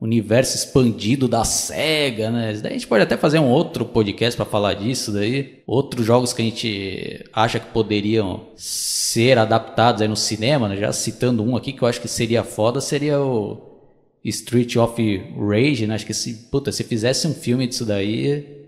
universo 0.00 0.56
expandido 0.56 1.28
da 1.28 1.44
SEGA, 1.44 2.30
né? 2.30 2.54
Daí 2.54 2.70
a 2.70 2.74
gente 2.74 2.86
pode 2.86 3.02
até 3.02 3.18
fazer 3.18 3.38
um 3.38 3.50
outro 3.50 3.84
podcast 3.84 4.34
para 4.34 4.46
falar 4.46 4.72
disso 4.72 5.12
daí. 5.12 5.62
Outros 5.66 6.06
jogos 6.06 6.32
que 6.32 6.40
a 6.40 6.44
gente 6.46 7.26
acha 7.30 7.60
que 7.60 7.66
poderiam 7.66 8.46
ser 8.56 9.36
adaptados 9.36 10.00
aí 10.00 10.08
no 10.08 10.16
cinema, 10.16 10.70
né? 10.70 10.76
Já 10.78 10.90
citando 10.90 11.42
um 11.42 11.54
aqui 11.54 11.74
que 11.74 11.82
eu 11.82 11.88
acho 11.88 12.00
que 12.00 12.08
seria 12.08 12.42
foda, 12.42 12.80
seria 12.80 13.20
o 13.20 13.60
Street 14.24 14.76
of 14.76 15.22
Rage, 15.38 15.86
né? 15.86 15.96
Acho 15.96 16.06
que 16.06 16.14
se, 16.14 16.48
puta, 16.50 16.72
se 16.72 16.82
fizesse 16.82 17.26
um 17.26 17.34
filme 17.34 17.66
disso 17.66 17.84
daí, 17.84 18.63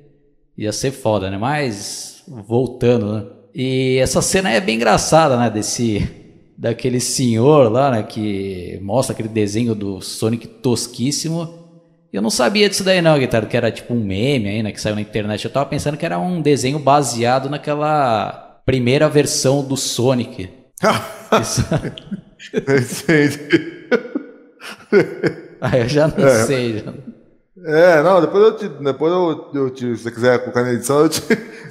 ia 0.57 0.73
ser 0.73 0.91
foda, 0.91 1.31
né? 1.31 1.39
Mas, 1.39 2.23
voltando, 2.27 3.13
né? 3.13 3.25
E 3.55 3.99
essa 3.99 4.21
cena 4.21 4.51
é 4.51 4.61
bem 4.61 4.77
engraçada, 4.77 5.37
né? 5.37 5.49
Desse 5.49 6.27
daquele 6.57 7.01
senhor 7.01 7.71
lá, 7.71 7.91
né, 7.91 8.03
que 8.03 8.79
mostra 8.83 9.13
aquele 9.13 9.29
desenho 9.29 9.75
do 9.75 10.01
Sonic 10.01 10.47
tosquíssimo. 10.47 11.67
Eu 12.13 12.23
não 12.23 12.31
sabia 12.31 12.69
disso 12.69 12.83
daí 12.83 13.03
não, 13.03 13.19
Guitarra, 13.19 13.47
que 13.47 13.57
era 13.57 13.71
tipo 13.71 13.93
um 13.93 14.03
meme 14.03 14.49
aí, 14.49 14.63
né, 14.63 14.73
que 14.73 14.81
saiu 14.81 14.95
na 14.95 15.01
internet. 15.03 15.45
Eu 15.45 15.51
tava 15.51 15.67
pensando 15.67 15.97
que 15.97 16.07
era 16.07 16.19
um 16.19 16.41
desenho 16.41 16.79
baseado 16.79 17.51
naquela 17.51 18.63
primeira 18.65 19.09
versão 19.09 19.63
do 19.63 19.77
Sonic. 19.77 20.49
Isso... 21.43 21.63
ah, 25.61 25.77
eu 25.77 25.89
já 25.89 26.09
não 26.09 26.27
é. 26.27 26.45
sei. 26.45 26.79
Já... 26.79 26.95
É, 27.65 28.03
não, 28.03 28.21
depois 28.21 28.45
eu 28.45 28.57
te, 28.57 28.69
depois 28.69 29.11
eu, 29.13 29.51
eu 29.55 29.71
te, 29.71 29.97
se 29.97 30.03
você 30.03 30.11
quiser 30.11 30.39
colocar 30.41 30.63
na 30.63 30.75
edição, 30.75 31.01
eu 31.01 31.09
te, 31.09 31.23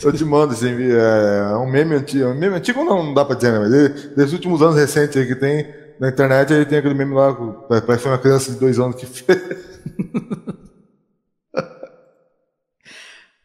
eu 0.04 0.12
te 0.12 0.26
mando, 0.26 0.54
assim, 0.54 0.70
é, 0.70 1.52
é 1.52 1.58
um 1.58 1.70
meme 1.70 1.94
antigo, 1.96 2.26
um 2.26 2.34
meme 2.34 2.56
antigo 2.56 2.84
não, 2.84 3.04
não 3.04 3.14
dá 3.14 3.24
pra 3.24 3.36
dizer, 3.36 3.52
né, 3.52 3.60
mas 3.60 3.72
ele, 3.72 3.90
desses 4.16 4.34
últimos 4.34 4.64
anos 4.64 4.76
recentes 4.76 5.16
aí 5.16 5.28
que 5.28 5.36
tem 5.36 5.72
na 6.00 6.10
internet, 6.10 6.52
aí 6.54 6.66
tem 6.66 6.80
aquele 6.80 6.96
meme 6.96 7.14
lá, 7.14 7.36
parece 7.86 8.08
uma 8.08 8.18
criança 8.18 8.52
de 8.52 8.60
dois 8.60 8.80
anos 8.80 8.96
que 8.96 9.06
fez. 9.06 9.40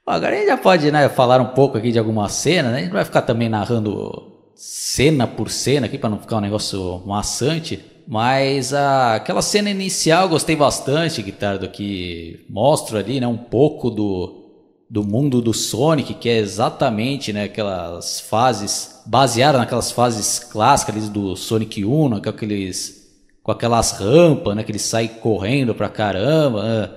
Agora 0.06 0.34
a 0.34 0.38
gente 0.38 0.48
já 0.48 0.56
pode, 0.56 0.90
né, 0.90 1.10
falar 1.10 1.40
um 1.42 1.48
pouco 1.48 1.76
aqui 1.76 1.92
de 1.92 1.98
alguma 1.98 2.26
cena, 2.30 2.70
né, 2.70 2.78
a 2.78 2.82
gente 2.82 2.92
vai 2.92 3.04
ficar 3.04 3.20
também 3.20 3.50
narrando 3.50 4.30
cena 4.54 5.26
por 5.26 5.50
cena 5.50 5.84
aqui, 5.86 5.98
para 5.98 6.08
não 6.08 6.18
ficar 6.18 6.38
um 6.38 6.40
negócio 6.40 7.02
maçante, 7.06 7.84
mas 8.10 8.74
a, 8.74 9.14
aquela 9.14 9.40
cena 9.40 9.70
inicial 9.70 10.28
gostei 10.28 10.56
bastante, 10.56 11.22
Guitardo, 11.22 11.68
que 11.68 12.44
mostra 12.50 12.98
ali 12.98 13.20
né, 13.20 13.26
um 13.28 13.36
pouco 13.36 13.88
do, 13.88 14.50
do 14.90 15.04
mundo 15.04 15.40
do 15.40 15.54
Sonic, 15.54 16.14
que 16.14 16.28
é 16.28 16.38
exatamente 16.38 17.32
né, 17.32 17.44
aquelas 17.44 18.18
fases, 18.18 19.00
baseadas 19.06 19.60
naquelas 19.60 19.92
fases 19.92 20.40
clássicas 20.40 21.08
do 21.08 21.36
Sonic 21.36 21.84
1, 21.84 22.08
né, 22.08 22.20
com, 22.20 22.30
aqueles, 22.30 23.14
com 23.44 23.52
aquelas 23.52 23.92
rampas, 23.92 24.56
né, 24.56 24.64
que 24.64 24.72
ele 24.72 24.80
sai 24.80 25.06
correndo 25.06 25.72
pra 25.72 25.88
caramba. 25.88 26.64
Né. 26.64 26.90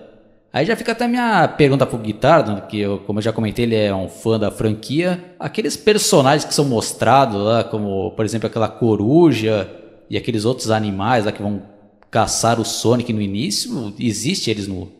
Aí 0.51 0.65
já 0.65 0.75
fica 0.75 0.93
até 0.93 1.05
a 1.05 1.07
minha 1.07 1.47
pergunta 1.47 1.85
pro 1.85 1.99
Guitardo, 1.99 2.59
que 2.67 2.79
eu, 2.79 2.97
como 3.05 3.19
eu 3.19 3.23
já 3.23 3.31
comentei, 3.31 3.65
ele 3.65 3.75
é 3.75 3.93
um 3.93 4.09
fã 4.09 4.39
da 4.39 4.49
franquia. 4.49 5.35
Aqueles 5.39 5.77
personagens 5.77 6.43
que 6.43 6.55
são 6.55 6.65
mostrados 6.65 7.39
lá, 7.39 7.63
como 7.63 8.09
por 8.13 8.25
exemplo 8.25 8.47
aquela 8.47 8.67
coruja 8.67 9.82
e 10.09 10.17
aqueles 10.17 10.45
outros 10.45 10.71
animais 10.71 11.25
lá 11.25 11.31
que 11.31 11.41
vão 11.41 11.63
caçar 12.09 12.59
o 12.59 12.65
Sonic 12.65 13.11
no 13.11 13.21
início, 13.21 13.93
existe 13.99 14.51
eles 14.51 14.67
no, 14.67 14.91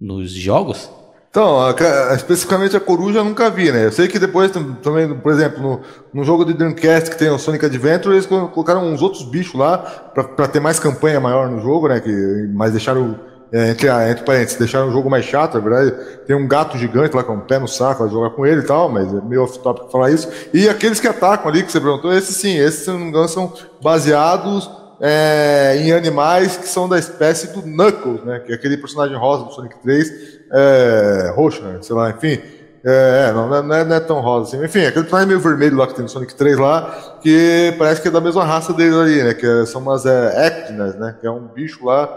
nos 0.00 0.30
jogos? 0.30 0.90
Então, 1.34 1.58
a, 1.58 1.70
a, 1.70 2.14
especificamente 2.14 2.76
a 2.76 2.80
coruja 2.80 3.18
eu 3.18 3.24
nunca 3.24 3.50
vi, 3.50 3.72
né? 3.72 3.86
Eu 3.86 3.92
sei 3.92 4.06
que 4.06 4.20
depois 4.20 4.52
também, 4.82 5.12
por 5.18 5.32
exemplo, 5.32 5.60
no, 5.60 5.80
no 6.20 6.24
jogo 6.24 6.44
de 6.44 6.54
Dreamcast 6.54 7.10
que 7.10 7.18
tem 7.18 7.28
o 7.28 7.38
Sonic 7.38 7.64
Adventure, 7.64 8.14
eles 8.14 8.26
colocaram 8.26 8.86
uns 8.86 9.02
outros 9.02 9.24
bichos 9.24 9.58
lá 9.58 9.78
para 9.78 10.46
ter 10.46 10.60
mais 10.60 10.78
campanha 10.78 11.18
maior 11.18 11.50
no 11.50 11.60
jogo, 11.60 11.88
né? 11.88 11.98
Que, 11.98 12.48
mas 12.54 12.70
deixaram 12.70 13.18
é, 13.54 13.70
entre, 13.70 13.88
entre 13.88 14.24
parênteses, 14.24 14.58
deixaram 14.58 14.88
o 14.88 14.90
jogo 14.90 15.08
mais 15.08 15.24
chato, 15.24 15.56
é 15.56 15.60
verdade. 15.60 15.92
Tem 16.26 16.34
um 16.34 16.48
gato 16.48 16.76
gigante 16.76 17.14
lá 17.14 17.22
com 17.22 17.34
um 17.34 17.40
pé 17.40 17.56
no 17.56 17.68
saco, 17.68 18.02
vai 18.02 18.12
jogar 18.12 18.30
com 18.30 18.44
ele 18.44 18.62
e 18.62 18.64
tal, 18.64 18.88
mas 18.88 19.14
é 19.14 19.20
meio 19.20 19.44
off-topic 19.44 19.92
falar 19.92 20.10
isso. 20.10 20.28
E 20.52 20.68
aqueles 20.68 20.98
que 20.98 21.06
atacam 21.06 21.48
ali, 21.48 21.62
que 21.62 21.70
você 21.70 21.80
perguntou, 21.80 22.12
esses 22.12 22.34
sim, 22.34 22.58
esses, 22.58 22.84
se 22.84 22.90
não 22.90 22.98
me 22.98 23.04
engano, 23.10 23.28
são 23.28 23.52
baseados 23.80 24.68
é, 25.00 25.76
em 25.78 25.92
animais 25.92 26.56
que 26.56 26.66
são 26.66 26.88
da 26.88 26.98
espécie 26.98 27.52
do 27.52 27.62
Knuckles, 27.62 28.24
né? 28.24 28.40
Que 28.40 28.50
é 28.50 28.54
aquele 28.56 28.76
personagem 28.76 29.16
rosa 29.16 29.44
do 29.44 29.52
Sonic 29.52 29.76
3, 29.80 30.12
é, 30.52 31.32
roxo, 31.36 31.62
né? 31.62 31.78
Sei 31.80 31.94
lá, 31.94 32.10
enfim. 32.10 32.40
É, 32.84 33.32
não, 33.32 33.48
não, 33.48 33.74
é, 33.76 33.84
não 33.84 33.96
é 33.96 34.00
tão 34.00 34.20
rosa 34.20 34.48
assim. 34.48 34.64
Enfim, 34.64 34.80
aquele 34.80 35.04
personagem 35.04 35.28
meio 35.28 35.38
vermelho 35.38 35.76
lá 35.76 35.86
que 35.86 35.94
tem 35.94 36.02
no 36.02 36.08
Sonic 36.08 36.34
3 36.34 36.58
lá, 36.58 37.18
que 37.22 37.72
parece 37.78 38.02
que 38.02 38.08
é 38.08 38.10
da 38.10 38.20
mesma 38.20 38.44
raça 38.44 38.72
dele 38.72 38.98
ali, 38.98 39.22
né? 39.22 39.32
Que 39.32 39.64
são 39.66 39.80
umas 39.80 40.04
é, 40.04 40.72
né? 40.72 41.14
Que 41.20 41.26
é 41.28 41.30
um 41.30 41.46
bicho 41.46 41.86
lá 41.86 42.08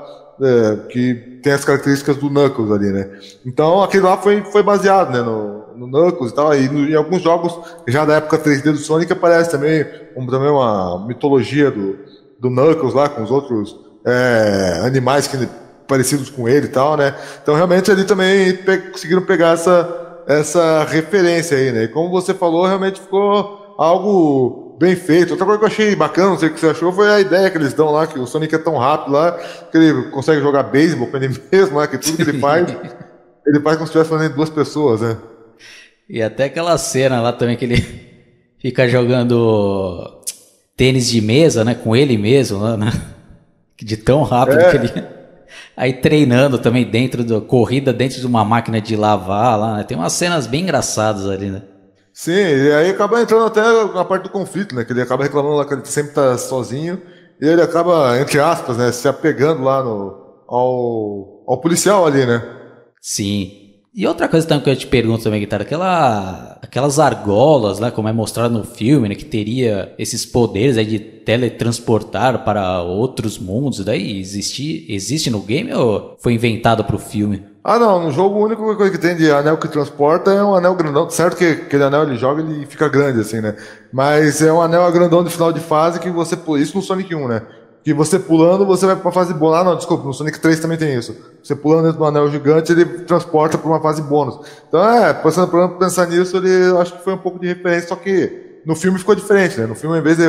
é, 0.41 0.77
que 0.89 1.39
tem 1.41 1.53
as 1.53 1.65
características 1.65 2.17
do 2.17 2.29
Knuckles 2.29 2.71
ali, 2.71 2.91
né? 2.91 3.09
Então 3.45 3.81
aquele 3.83 4.03
lá 4.03 4.17
foi, 4.17 4.41
foi 4.43 4.63
baseado 4.63 5.11
né, 5.11 5.21
no, 5.21 5.75
no 5.75 5.87
Knuckles 5.87 6.31
e 6.31 6.35
tal, 6.35 6.55
e 6.55 6.69
no, 6.69 6.87
em 6.87 6.95
alguns 6.95 7.21
jogos 7.21 7.57
já 7.87 8.05
da 8.05 8.15
época 8.15 8.37
3D 8.37 8.71
do 8.71 8.77
Sonic 8.77 9.11
aparece 9.11 9.51
também, 9.51 9.85
um, 10.15 10.25
também 10.27 10.49
uma 10.49 11.05
mitologia 11.07 11.71
do, 11.71 11.97
do 12.39 12.49
Knuckles 12.49 12.93
lá 12.93 13.09
com 13.09 13.23
os 13.23 13.31
outros 13.31 13.79
é, 14.05 14.81
animais 14.83 15.27
que, 15.27 15.37
parecidos 15.87 16.29
com 16.29 16.47
ele 16.47 16.67
e 16.67 16.69
tal, 16.69 16.97
né? 16.97 17.15
Então 17.41 17.55
realmente 17.55 17.89
ali 17.89 18.03
também 18.03 18.55
pe 18.55 18.77
conseguiram 18.77 19.21
pegar 19.23 19.53
essa, 19.53 20.23
essa 20.27 20.83
referência 20.83 21.57
aí, 21.57 21.71
né? 21.71 21.83
E 21.83 21.87
como 21.87 22.09
você 22.09 22.33
falou, 22.33 22.65
realmente 22.65 22.99
ficou 22.99 23.75
algo 23.77 24.66
bem 24.77 24.95
feito. 24.95 25.31
Outra 25.31 25.45
coisa 25.45 25.59
que 25.59 25.65
eu 25.65 25.69
achei 25.69 25.95
bacana, 25.95 26.29
não 26.29 26.37
sei 26.37 26.49
o 26.49 26.53
que 26.53 26.59
você 26.59 26.67
achou, 26.67 26.91
foi 26.91 27.09
a 27.09 27.19
ideia 27.19 27.49
que 27.49 27.57
eles 27.57 27.73
dão 27.73 27.91
lá, 27.91 28.05
que 28.05 28.19
o 28.19 28.27
Sonic 28.27 28.53
é 28.53 28.57
tão 28.57 28.77
rápido 28.77 29.13
lá, 29.13 29.31
que 29.31 29.77
ele 29.77 30.09
consegue 30.09 30.41
jogar 30.41 30.63
beisebol 30.63 31.07
com 31.07 31.17
ele 31.17 31.29
mesmo, 31.51 31.79
né, 31.79 31.87
que 31.87 31.97
tudo 31.97 32.17
que 32.17 32.23
ele 32.23 32.39
faz, 32.39 32.67
ele 33.45 33.59
faz 33.59 33.77
como 33.77 33.87
se 33.87 33.97
estivesse 33.97 34.09
fazendo 34.09 34.35
duas 34.35 34.49
pessoas, 34.49 35.01
né? 35.01 35.17
E 36.09 36.21
até 36.21 36.45
aquela 36.45 36.77
cena 36.77 37.21
lá 37.21 37.33
também 37.33 37.57
que 37.57 37.65
ele 37.65 37.85
fica 38.59 38.87
jogando 38.87 40.21
tênis 40.75 41.09
de 41.09 41.21
mesa, 41.21 41.65
né, 41.65 41.73
com 41.73 41.95
ele 41.95 42.17
mesmo, 42.17 42.59
lá, 42.59 42.77
né? 42.77 42.91
De 43.81 43.97
tão 43.97 44.23
rápido 44.23 44.59
é. 44.59 44.71
que 44.71 44.77
ele... 44.77 45.03
Aí 45.75 45.93
treinando 45.93 46.57
também 46.57 46.83
dentro 46.83 47.23
da 47.23 47.39
corrida 47.39 47.93
dentro 47.93 48.19
de 48.19 48.25
uma 48.25 48.43
máquina 48.43 48.81
de 48.81 48.95
lavar 48.95 49.57
lá, 49.57 49.77
né? 49.77 49.83
Tem 49.83 49.97
umas 49.97 50.13
cenas 50.13 50.45
bem 50.47 50.63
engraçadas 50.63 51.27
ali, 51.27 51.51
né? 51.51 51.61
Sim, 52.19 52.31
e 52.31 52.71
aí 52.73 52.89
acaba 52.89 53.21
entrando 53.21 53.45
até 53.45 53.61
na 53.93 54.03
parte 54.03 54.23
do 54.23 54.29
conflito, 54.31 54.73
né? 54.73 54.83
Que 54.83 54.91
ele 54.91 55.03
acaba 55.03 55.21
reclamando 55.21 55.55
lá 55.55 55.65
que 55.65 55.75
ele 55.75 55.85
sempre 55.85 56.13
tá 56.13 56.35
sozinho. 56.35 56.99
E 57.39 57.45
ele 57.45 57.61
acaba, 57.61 58.19
entre 58.19 58.39
aspas, 58.39 58.75
né, 58.75 58.91
se 58.91 59.07
apegando 59.07 59.61
lá 59.61 59.83
no, 59.83 60.17
ao, 60.47 61.43
ao 61.47 61.61
policial 61.61 62.07
ali, 62.07 62.25
né? 62.25 62.41
Sim. 62.99 63.67
E 63.93 64.07
outra 64.07 64.27
coisa 64.27 64.47
também 64.47 64.63
que 64.63 64.69
eu 64.71 64.75
te 64.75 64.87
pergunto 64.87 65.23
também, 65.23 65.39
Guitarra, 65.41 65.61
aquela, 65.61 66.59
aquelas 66.59 66.97
argolas, 66.97 67.79
né, 67.79 67.91
como 67.91 68.07
é 68.07 68.13
mostrado 68.13 68.57
no 68.57 68.63
filme, 68.63 69.07
né, 69.07 69.13
que 69.13 69.25
teria 69.25 69.93
esses 69.99 70.25
poderes 70.25 70.75
aí 70.75 70.85
de 70.85 70.97
teletransportar 70.99 72.43
para 72.43 72.81
outros 72.81 73.37
mundos, 73.37 73.85
daí 73.85 74.19
existe, 74.19 74.87
existe 74.89 75.29
no 75.29 75.41
game 75.41 75.71
ou 75.71 76.15
foi 76.19 76.33
inventado 76.33 76.83
para 76.83 76.95
o 76.95 76.99
filme? 76.99 77.43
Ah, 77.69 77.77
não, 77.77 78.01
no 78.01 78.11
jogo 78.11 78.39
a 78.39 78.45
única 78.45 78.63
coisa 78.75 78.89
que 78.89 78.97
tem 78.97 79.13
de 79.13 79.29
anel 79.29 79.57
que 79.57 79.67
transporta 79.67 80.31
é 80.31 80.41
um 80.41 80.55
anel 80.55 80.73
grandão. 80.73 81.09
Certo 81.09 81.35
que 81.35 81.43
aquele 81.43 81.83
anel 81.83 82.03
ele 82.03 82.15
joga 82.15 82.41
ele 82.41 82.65
fica 82.65 82.87
grande, 82.87 83.19
assim, 83.19 83.41
né? 83.41 83.57
Mas 83.91 84.41
é 84.41 84.53
um 84.53 84.61
anel 84.61 84.89
grandão 84.89 85.21
de 85.21 85.29
final 85.29 85.51
de 85.51 85.59
fase 85.59 85.99
que 85.99 86.09
você. 86.09 86.37
Isso 86.59 86.77
no 86.77 86.81
Sonic 86.81 87.13
1, 87.13 87.27
né? 87.27 87.41
Que 87.83 87.93
você 87.93 88.17
pulando, 88.17 88.65
você 88.65 88.85
vai 88.85 88.95
pra 88.95 89.11
fase 89.11 89.33
bônus. 89.33 89.57
Ah, 89.57 89.63
não, 89.65 89.75
desculpa, 89.75 90.05
no 90.05 90.13
Sonic 90.13 90.39
3 90.39 90.61
também 90.61 90.77
tem 90.77 90.97
isso. 90.97 91.13
Você 91.43 91.57
pulando 91.57 91.87
dentro 91.87 91.97
do 91.97 92.05
anel 92.05 92.31
gigante, 92.31 92.71
ele 92.71 92.85
transporta 92.85 93.57
pra 93.57 93.67
uma 93.69 93.81
fase 93.81 94.01
bônus. 94.01 94.39
Então, 94.69 94.89
é, 94.89 95.11
pensando 95.11 95.49
pra 95.49 95.67
pensar 95.67 96.07
nisso, 96.07 96.37
ele 96.37 96.73
acho 96.77 96.93
que 96.93 97.03
foi 97.03 97.15
um 97.15 97.17
pouco 97.17 97.37
de 97.37 97.47
referência, 97.47 97.89
só 97.89 97.97
que 97.97 98.61
no 98.65 98.77
filme 98.77 98.97
ficou 98.97 99.13
diferente, 99.13 99.59
né? 99.59 99.65
No 99.65 99.75
filme, 99.75 99.99
em 99.99 100.01
vez 100.01 100.15
de, 100.15 100.23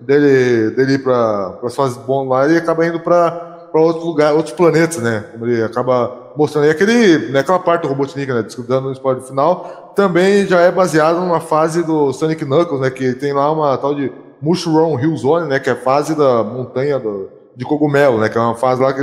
dele, 0.00 0.70
dele 0.70 0.94
ir 0.94 1.02
pra, 1.02 1.58
as 1.62 1.74
fases 1.74 1.98
bônus 1.98 2.30
lá, 2.30 2.46
ele 2.46 2.56
acaba 2.56 2.86
indo 2.86 3.00
pra 3.00 3.48
para 3.70 3.80
outros 3.80 4.04
lugares, 4.04 4.36
outros 4.36 4.54
planetas, 4.54 4.98
né? 4.98 5.24
Ele 5.40 5.62
acaba 5.62 6.19
mostrando. 6.36 6.66
E 6.66 6.70
aquele, 6.70 7.30
né, 7.30 7.42
parte 7.42 7.82
do 7.82 7.88
Robotnik, 7.88 8.32
né? 8.32 8.44
Dando 8.68 8.88
no 8.88 8.92
spoiler 8.92 9.22
final, 9.22 9.92
também 9.94 10.46
já 10.46 10.60
é 10.60 10.70
baseado 10.70 11.20
numa 11.20 11.40
fase 11.40 11.82
do 11.82 12.12
Sonic 12.12 12.44
Knuckles, 12.44 12.80
né? 12.80 12.90
Que 12.90 13.12
tem 13.14 13.32
lá 13.32 13.50
uma 13.50 13.76
tal 13.76 13.94
de 13.94 14.12
Mushroom 14.40 14.98
Hill 14.98 15.16
Zone, 15.16 15.48
né? 15.48 15.58
Que 15.58 15.70
é 15.70 15.72
a 15.72 15.76
fase 15.76 16.14
da 16.14 16.42
montanha 16.42 16.98
do, 16.98 17.28
de 17.54 17.64
cogumelo, 17.64 18.18
né? 18.18 18.28
Que 18.28 18.38
é 18.38 18.40
uma 18.40 18.54
fase 18.54 18.80
lá 18.80 18.92
que, 18.92 19.02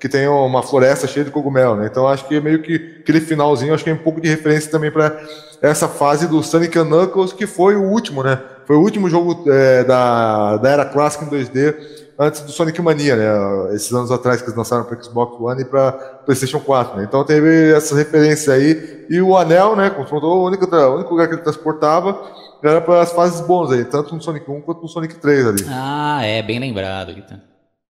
que 0.00 0.08
tem 0.08 0.26
uma 0.28 0.62
floresta 0.62 1.06
cheia 1.06 1.24
de 1.24 1.30
cogumelo, 1.30 1.76
né? 1.76 1.88
Então 1.90 2.06
acho 2.06 2.26
que 2.26 2.36
é 2.36 2.40
meio 2.40 2.62
que 2.62 2.98
aquele 3.00 3.20
finalzinho, 3.20 3.74
acho 3.74 3.84
que 3.84 3.90
é 3.90 3.94
um 3.94 3.98
pouco 3.98 4.20
de 4.20 4.28
referência 4.28 4.70
também 4.70 4.90
para 4.90 5.20
essa 5.60 5.88
fase 5.88 6.26
do 6.26 6.42
Sonic 6.42 6.78
Knuckles, 6.78 7.32
que 7.32 7.46
foi 7.46 7.76
o 7.76 7.82
último, 7.82 8.22
né? 8.22 8.40
Foi 8.64 8.76
o 8.76 8.80
último 8.80 9.08
jogo 9.08 9.50
é, 9.50 9.82
da, 9.82 10.56
da 10.58 10.70
era 10.70 10.84
clássica 10.84 11.24
em 11.24 11.28
2D 11.28 12.07
antes 12.18 12.40
do 12.40 12.50
Sonic 12.50 12.80
Mania, 12.82 13.14
né? 13.16 13.74
Esses 13.74 13.92
anos 13.92 14.10
atrás 14.10 14.40
que 14.40 14.48
eles 14.48 14.56
lançaram 14.56 14.84
para 14.84 15.00
Xbox 15.00 15.40
One 15.40 15.62
e 15.62 15.64
para 15.64 15.92
PlayStation 15.92 16.60
4, 16.60 16.96
né? 16.98 17.04
Então 17.04 17.24
teve 17.24 17.72
essa 17.72 17.94
referência 17.94 18.52
aí. 18.52 19.06
E 19.08 19.20
o 19.20 19.36
anel, 19.36 19.76
né? 19.76 19.88
Confrontou 19.90 20.38
o 20.38 20.46
único, 20.46 20.66
o 20.66 20.94
único 20.96 21.10
lugar 21.10 21.28
que 21.28 21.34
ele 21.34 21.42
transportava 21.42 22.20
era 22.62 22.80
para 22.80 23.02
as 23.02 23.12
fases 23.12 23.40
bônus 23.40 23.72
aí, 23.72 23.84
tanto 23.84 24.14
no 24.14 24.20
Sonic 24.20 24.50
1 24.50 24.60
quanto 24.62 24.82
no 24.82 24.88
Sonic 24.88 25.14
3 25.16 25.46
ali. 25.46 25.64
Ah, 25.68 26.24
é, 26.24 26.42
bem 26.42 26.58
lembrado, 26.58 27.14
Guitar. 27.14 27.40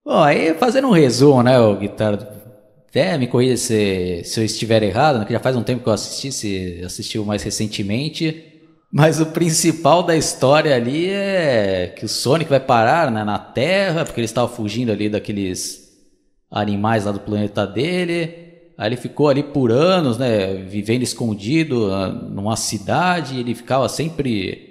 Bom, 0.04 0.22
aí 0.22 0.54
fazendo 0.54 0.88
um 0.88 0.92
resumo, 0.92 1.42
né, 1.42 1.58
o 1.58 1.76
Guitar, 1.76 2.18
Até 2.88 3.16
me 3.16 3.26
corrija 3.26 3.56
se, 3.56 4.22
se 4.24 4.40
eu 4.40 4.44
estiver 4.44 4.82
errado, 4.82 5.18
né, 5.18 5.24
que 5.24 5.32
já 5.32 5.40
faz 5.40 5.56
um 5.56 5.62
tempo 5.62 5.82
que 5.82 5.88
eu 5.88 5.92
assisti, 5.92 6.30
se 6.30 6.82
assistiu 6.84 7.24
mais 7.24 7.42
recentemente. 7.42 8.57
Mas 8.90 9.20
o 9.20 9.26
principal 9.26 10.02
da 10.02 10.16
história 10.16 10.74
ali 10.74 11.10
é 11.10 11.92
que 11.94 12.06
o 12.06 12.08
Sonic 12.08 12.48
vai 12.48 12.60
parar 12.60 13.10
né, 13.10 13.22
na 13.22 13.38
Terra, 13.38 14.04
porque 14.04 14.18
ele 14.18 14.24
estava 14.24 14.48
fugindo 14.48 14.90
ali 14.90 15.10
daqueles 15.10 15.92
animais 16.50 17.04
lá 17.04 17.12
do 17.12 17.20
planeta 17.20 17.66
dele. 17.66 18.48
Aí 18.78 18.88
ele 18.88 18.96
ficou 18.96 19.28
ali 19.28 19.42
por 19.42 19.70
anos, 19.70 20.16
né, 20.16 20.54
vivendo 20.54 21.02
escondido 21.02 21.92
ah, 21.92 22.08
numa 22.08 22.56
cidade, 22.56 23.38
ele 23.38 23.54
ficava 23.54 23.88
sempre 23.88 24.68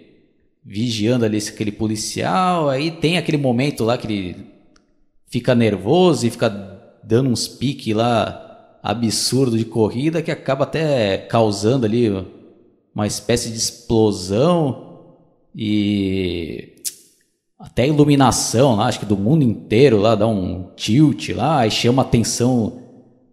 vigiando 0.66 1.24
ali 1.24 1.38
aquele 1.38 1.72
policial. 1.72 2.70
Aí 2.70 2.90
tem 2.90 3.18
aquele 3.18 3.38
momento 3.38 3.84
lá 3.84 3.98
que 3.98 4.08
ele 4.08 4.48
fica 5.28 5.54
nervoso 5.54 6.26
e 6.26 6.32
fica 6.32 6.50
dando 7.04 7.30
uns 7.30 7.48
piques 7.48 7.96
lá 7.96 8.44
absurdo 8.82 9.58
de 9.58 9.66
corrida 9.66 10.22
que 10.22 10.32
acaba 10.32 10.64
até 10.64 11.18
causando 11.18 11.86
ali 11.86 12.10
uma 12.98 13.06
espécie 13.06 13.52
de 13.52 13.58
explosão 13.58 15.04
e 15.56 16.82
até 17.60 17.84
a 17.84 17.88
iluminação 17.88 18.76
lá, 18.76 18.88
acho 18.88 19.02
que 19.02 19.06
do 19.06 19.16
mundo 19.16 19.44
inteiro 19.44 20.00
lá 20.00 20.16
dá 20.16 20.26
um 20.26 20.72
tilt 20.76 21.30
lá 21.30 21.68
e 21.68 21.70
chama 21.70 22.02
a 22.02 22.06
atenção 22.06 22.82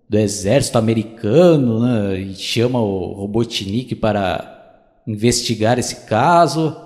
do 0.06 0.18
exército 0.18 0.76
americano, 0.76 1.80
né? 1.80 2.20
E 2.20 2.34
chama 2.34 2.78
o 2.78 3.14
Robotnik 3.14 3.94
para 3.94 5.00
investigar 5.06 5.78
esse 5.78 6.04
caso. 6.04 6.76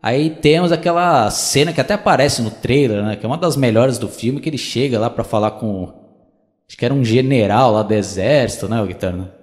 Aí 0.00 0.30
temos 0.30 0.70
aquela 0.70 1.28
cena 1.28 1.72
que 1.72 1.80
até 1.80 1.94
aparece 1.94 2.40
no 2.40 2.52
trailer, 2.52 3.02
né? 3.02 3.16
Que 3.16 3.26
é 3.26 3.28
uma 3.28 3.36
das 3.36 3.56
melhores 3.56 3.98
do 3.98 4.06
filme, 4.06 4.40
que 4.40 4.48
ele 4.48 4.58
chega 4.58 4.96
lá 4.96 5.10
para 5.10 5.24
falar 5.24 5.50
com. 5.52 5.92
Acho 6.68 6.78
que 6.78 6.84
era 6.84 6.94
um 6.94 7.04
general 7.04 7.72
lá 7.72 7.82
do 7.82 7.92
exército, 7.92 8.68
né, 8.68 8.86
Guitarra? 8.86 9.41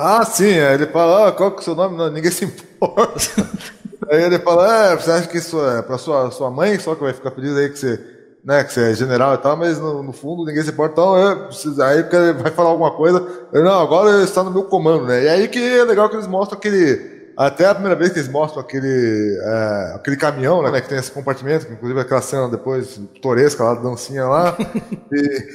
Ah, 0.00 0.24
sim, 0.24 0.60
aí 0.60 0.74
ele 0.74 0.86
fala, 0.86 1.26
ah, 1.26 1.32
qual 1.32 1.50
que 1.50 1.58
é 1.58 1.60
o 1.60 1.64
seu 1.64 1.74
nome? 1.74 1.96
Não, 1.96 2.08
ninguém 2.08 2.30
se 2.30 2.44
importa. 2.44 3.20
aí 4.08 4.22
ele 4.22 4.38
fala, 4.38 4.92
é, 4.92 4.96
você 4.96 5.10
acha 5.10 5.26
que 5.26 5.38
isso 5.38 5.60
é 5.66 5.82
pra 5.82 5.98
sua, 5.98 6.30
sua 6.30 6.52
mãe 6.52 6.78
só 6.78 6.94
que 6.94 7.02
vai 7.02 7.12
ficar 7.12 7.32
feliz 7.32 7.56
aí 7.56 7.68
que 7.68 7.78
você 7.80 8.00
né, 8.44 8.62
que 8.62 8.72
você 8.72 8.92
é 8.92 8.94
general 8.94 9.34
e 9.34 9.38
tal, 9.38 9.56
mas 9.56 9.78
no, 9.78 10.02
no 10.02 10.12
fundo 10.12 10.44
ninguém 10.44 10.62
se 10.62 10.70
importa. 10.70 10.92
Então, 10.92 11.18
eu, 11.18 11.84
aí 11.84 12.02
vai 12.32 12.52
falar 12.52 12.70
alguma 12.70 12.92
coisa, 12.92 13.26
eu, 13.52 13.64
não, 13.64 13.80
agora 13.80 14.10
ele 14.10 14.24
está 14.24 14.42
no 14.42 14.50
meu 14.50 14.64
comando, 14.64 15.04
né? 15.04 15.24
E 15.24 15.28
aí 15.28 15.48
que 15.48 15.58
é 15.58 15.84
legal 15.84 16.08
que 16.08 16.16
eles 16.16 16.28
mostram 16.28 16.56
aquele. 16.56 17.18
Até 17.36 17.66
a 17.66 17.74
primeira 17.74 17.94
vez 17.94 18.10
que 18.10 18.18
eles 18.18 18.30
mostram 18.30 18.60
aquele, 18.60 19.38
é, 19.40 19.92
aquele 19.96 20.16
caminhão, 20.16 20.62
né, 20.62 20.80
que 20.80 20.88
tem 20.88 20.98
esse 20.98 21.10
compartimento, 21.10 21.66
que 21.66 21.72
inclusive 21.72 22.00
aquela 22.00 22.22
cena 22.22 22.48
depois 22.48 23.00
toresca 23.20 23.62
lá, 23.64 23.74
dancinha 23.74 24.26
lá. 24.26 24.56
e, 25.12 25.48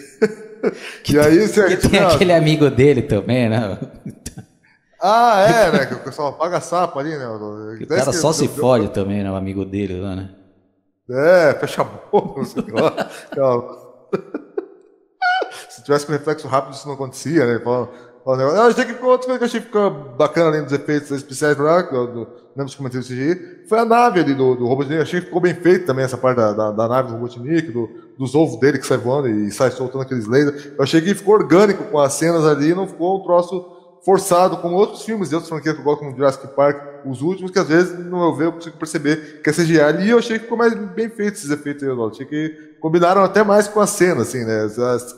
que, 1.03 1.15
e 1.15 1.19
aí 1.19 1.47
você. 1.47 1.75
Que 1.75 1.89
tem 1.89 1.99
aquele 1.99 2.33
amigo 2.33 2.69
dele 2.69 3.01
também, 3.01 3.49
né? 3.49 3.79
Ah, 5.05 5.41
é, 5.41 5.69
né? 5.69 5.85
Que 5.85 5.95
o 5.95 5.99
pessoal 5.99 6.31
paga 6.31 6.61
sapo 6.61 6.97
ali, 6.97 7.09
né? 7.17 7.27
o 7.27 7.87
cara 7.87 8.13
só 8.13 8.31
se 8.31 8.47
fode 8.47 8.87
também, 8.87 9.21
né? 9.21 9.29
O 9.29 9.35
amigo 9.35 9.65
dele 9.65 9.99
lá, 9.99 10.15
né? 10.15 10.29
É, 11.09 11.53
fecha 11.59 11.81
a 11.81 11.83
boca, 11.83 12.39
não 12.39 12.45
sei 12.45 12.63
lá. 12.71 13.09
Se 15.69 15.83
tivesse 15.83 16.05
com 16.05 16.13
reflexo 16.13 16.47
rápido, 16.47 16.75
isso 16.75 16.87
não 16.87 16.93
acontecia, 16.93 17.45
né? 17.45 17.59
Fala, 17.59 17.89
fala 18.23 18.37
negócio. 18.37 18.61
Ah, 18.61 18.65
achei 18.67 18.85
que 18.85 19.03
outra 19.03 19.27
coisa 19.27 19.37
que 19.37 19.43
eu 19.43 19.47
achei 19.47 19.59
que 19.59 19.65
ficou 19.65 19.91
bacana 19.91 20.47
além 20.47 20.63
dos 20.63 20.71
efeitos 20.71 21.11
especiais 21.11 21.57
lá, 21.57 21.81
do, 21.81 22.27
lembro 22.55 22.65
dos 22.65 22.75
comentários 22.75 23.09
do 23.09 23.13
CGI, 23.13 23.67
foi 23.67 23.79
a 23.79 23.85
nave 23.85 24.21
ali 24.21 24.33
do, 24.33 24.55
do 24.55 24.65
Robotnik. 24.65 25.01
Achei 25.01 25.19
que 25.19 25.25
ficou 25.25 25.41
bem 25.41 25.53
feito 25.53 25.85
também 25.85 26.05
essa 26.05 26.17
parte 26.17 26.37
da, 26.37 26.53
da, 26.53 26.71
da 26.71 26.87
nave 26.87 27.09
do 27.09 27.15
Robotnik, 27.15 27.73
do, 27.73 27.89
dos 28.17 28.33
ovos 28.33 28.57
dele 28.57 28.79
que 28.79 28.87
sai 28.87 28.97
voando 28.97 29.27
e 29.27 29.51
sai 29.51 29.69
soltando 29.69 30.03
aqueles 30.03 30.27
lasers. 30.27 30.67
Eu 30.77 30.81
achei 30.81 31.01
que 31.01 31.13
ficou 31.13 31.33
orgânico 31.33 31.83
com 31.83 31.99
as 31.99 32.13
cenas 32.13 32.45
ali, 32.45 32.73
não 32.73 32.87
ficou 32.87 33.19
um 33.19 33.23
troço 33.23 33.82
forçado, 34.03 34.57
como 34.57 34.75
outros 34.75 35.03
filmes 35.03 35.31
e 35.31 35.35
outras 35.35 35.49
franquias 35.49 35.75
que 35.75 35.81
eu 35.81 35.85
gosto, 35.85 35.99
como 35.99 36.15
Jurassic 36.15 36.47
Park, 36.55 37.05
os 37.05 37.21
últimos, 37.21 37.51
que 37.51 37.59
às 37.59 37.67
vezes, 37.67 37.97
no 37.97 38.19
meu 38.19 38.35
ver, 38.35 38.45
eu 38.45 38.53
consigo 38.53 38.77
perceber 38.77 39.41
que 39.41 39.49
é 39.49 39.53
CGI. 39.53 39.79
Ali 39.79 40.09
eu 40.09 40.17
achei 40.17 40.37
que 40.37 40.43
ficou 40.43 40.57
mais 40.57 40.73
bem 40.73 41.09
feito 41.09 41.35
esses 41.35 41.49
efeitos 41.49 41.83
aí, 41.83 41.89
eu 41.89 42.07
achei 42.07 42.25
que 42.25 42.73
combinaram 42.79 43.23
até 43.23 43.43
mais 43.43 43.67
com 43.67 43.79
a 43.79 43.87
cena, 43.87 44.23
assim, 44.23 44.43
né? 44.43 44.67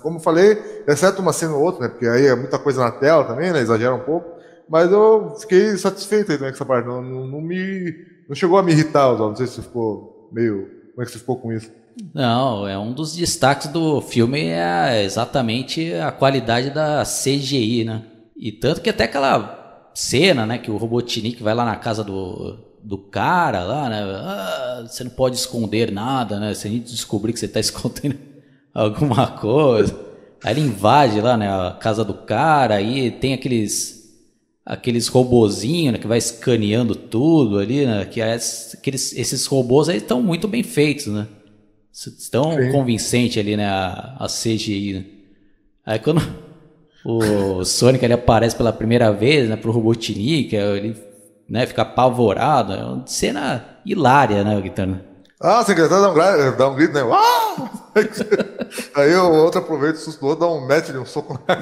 Como 0.02 0.18
eu 0.18 0.22
falei, 0.22 0.62
exceto 0.88 1.22
uma 1.22 1.34
cena 1.34 1.54
ou 1.54 1.64
outra, 1.64 1.84
né? 1.84 1.90
Porque 1.90 2.08
aí 2.08 2.28
é 2.28 2.36
muita 2.36 2.60
coisa 2.60 2.84
na 2.84 2.92
tela 2.92 3.24
também, 3.24 3.52
né? 3.52 3.60
Exagera 3.60 3.94
um 3.94 4.04
pouco. 4.04 4.36
Mas 4.70 4.92
eu 4.92 5.36
fiquei 5.40 5.76
satisfeito 5.78 6.32
aí 6.32 6.38
também 6.38 6.52
com 6.52 6.56
essa 6.56 6.66
parte. 6.66 6.88
Não, 6.88 7.02
não, 7.02 7.28
não 7.28 7.42
me. 7.42 7.94
Não 8.28 8.36
chegou 8.36 8.58
a 8.58 8.64
me 8.64 8.72
irritar, 8.72 9.12
Oswaldo. 9.12 9.30
Não 9.30 9.36
sei 9.36 9.48
se 9.48 9.62
ficou 9.62 10.30
meio. 10.32 10.68
Como 10.92 11.04
é 11.04 11.06
que 11.06 11.12
você 11.12 11.20
ficou 11.20 11.38
com 11.38 11.52
isso? 11.52 11.72
Não, 12.14 12.68
é 12.68 12.78
um 12.78 12.94
dos 12.94 13.16
destaques 13.16 13.68
do 13.68 14.02
filme 14.02 14.48
é 14.48 15.04
exatamente 15.04 15.94
a 15.94 16.12
qualidade 16.12 16.70
da 16.70 17.04
CGI, 17.04 17.84
né? 17.86 18.04
E 18.36 18.52
tanto 18.52 18.82
que 18.82 18.90
até 18.90 19.06
aquela 19.06 19.92
cena, 19.94 20.46
né, 20.46 20.58
que 20.58 20.70
o 20.70 20.78
Robotnik 20.78 21.42
vai 21.42 21.54
lá 21.54 21.64
na 21.64 21.78
casa 21.78 22.04
do, 22.04 22.58
do 22.84 22.98
cara 22.98 23.64
lá, 23.64 23.90
né? 23.90 24.02
Ah, 24.04 24.86
você 24.88 25.04
não 25.04 25.12
pode 25.12 25.38
esconder 25.38 25.92
nada, 25.92 26.40
né? 26.40 26.54
Se 26.54 26.68
a 26.68 26.72
gente 26.72 26.92
descobrir 26.92 27.34
que 27.34 27.40
você 27.40 27.46
está 27.46 27.60
escondendo 27.62 28.18
alguma 28.74 29.28
coisa. 29.28 29.98
Aí 30.44 30.54
ele 30.54 30.62
invade 30.62 31.20
lá, 31.22 31.38
né, 31.38 31.48
a 31.50 31.72
casa 31.72 32.04
do 32.04 32.14
cara, 32.14 32.76
aí 32.76 33.10
tem 33.10 33.34
aqueles 33.34 33.96
aqueles 34.66 35.08
robozinhos 35.08 35.94
né, 35.94 36.00
que 36.00 36.08
vai 36.08 36.18
escaneando 36.18 36.96
tudo 36.96 37.60
ali, 37.60 37.86
né? 37.86 38.04
Que 38.06 38.20
é, 38.20 38.34
aqueles, 38.74 39.14
esses 39.14 39.46
robôs 39.46 39.88
aí 39.88 39.98
estão 39.98 40.22
muito 40.22 40.48
bem 40.48 40.64
feitos, 40.64 41.08
né? 41.08 41.28
Estão 41.92 42.52
convincentes 42.72 43.38
ali, 43.38 43.56
né? 43.56 43.68
A, 43.68 44.18
a 44.20 44.28
CGI. 44.28 44.94
Né? 44.94 45.06
Aí 45.86 46.00
quando 46.00 46.22
o 47.06 47.64
Sonic 47.64 48.04
ele 48.04 48.16
aparece 48.16 48.56
pela 48.56 48.74
primeira 48.74 49.14
vez, 49.14 49.48
né, 49.48 49.56
pro 49.56 49.72
Robotnik, 49.72 50.56
ele 50.56 50.98
né, 51.48 51.68
fica 51.68 51.84
apavorado, 51.84 52.74
é 52.74 52.84
uma 52.84 53.04
cena 53.06 53.64
hilária, 53.86 54.44
né, 54.44 54.60
Guitarra? 54.60 55.02
Ah, 55.40 55.64
você 55.64 55.76
quer 55.76 55.88
dar 55.88 56.10
um, 56.12 56.58
dá 56.58 56.70
um 56.70 56.76
grito, 56.76 56.94
né? 56.94 57.04
Uau! 57.04 57.70
Aí 58.94 59.16
o 59.16 59.32
outro 59.32 59.62
aproveita 59.62 59.98
o 59.98 60.02
susto 60.02 60.20
do 60.20 60.36
dá 60.36 60.48
um 60.48 60.68
match 60.68 60.88
de 60.88 60.98
um 60.98 61.06
soco 61.06 61.40
na. 61.48 61.58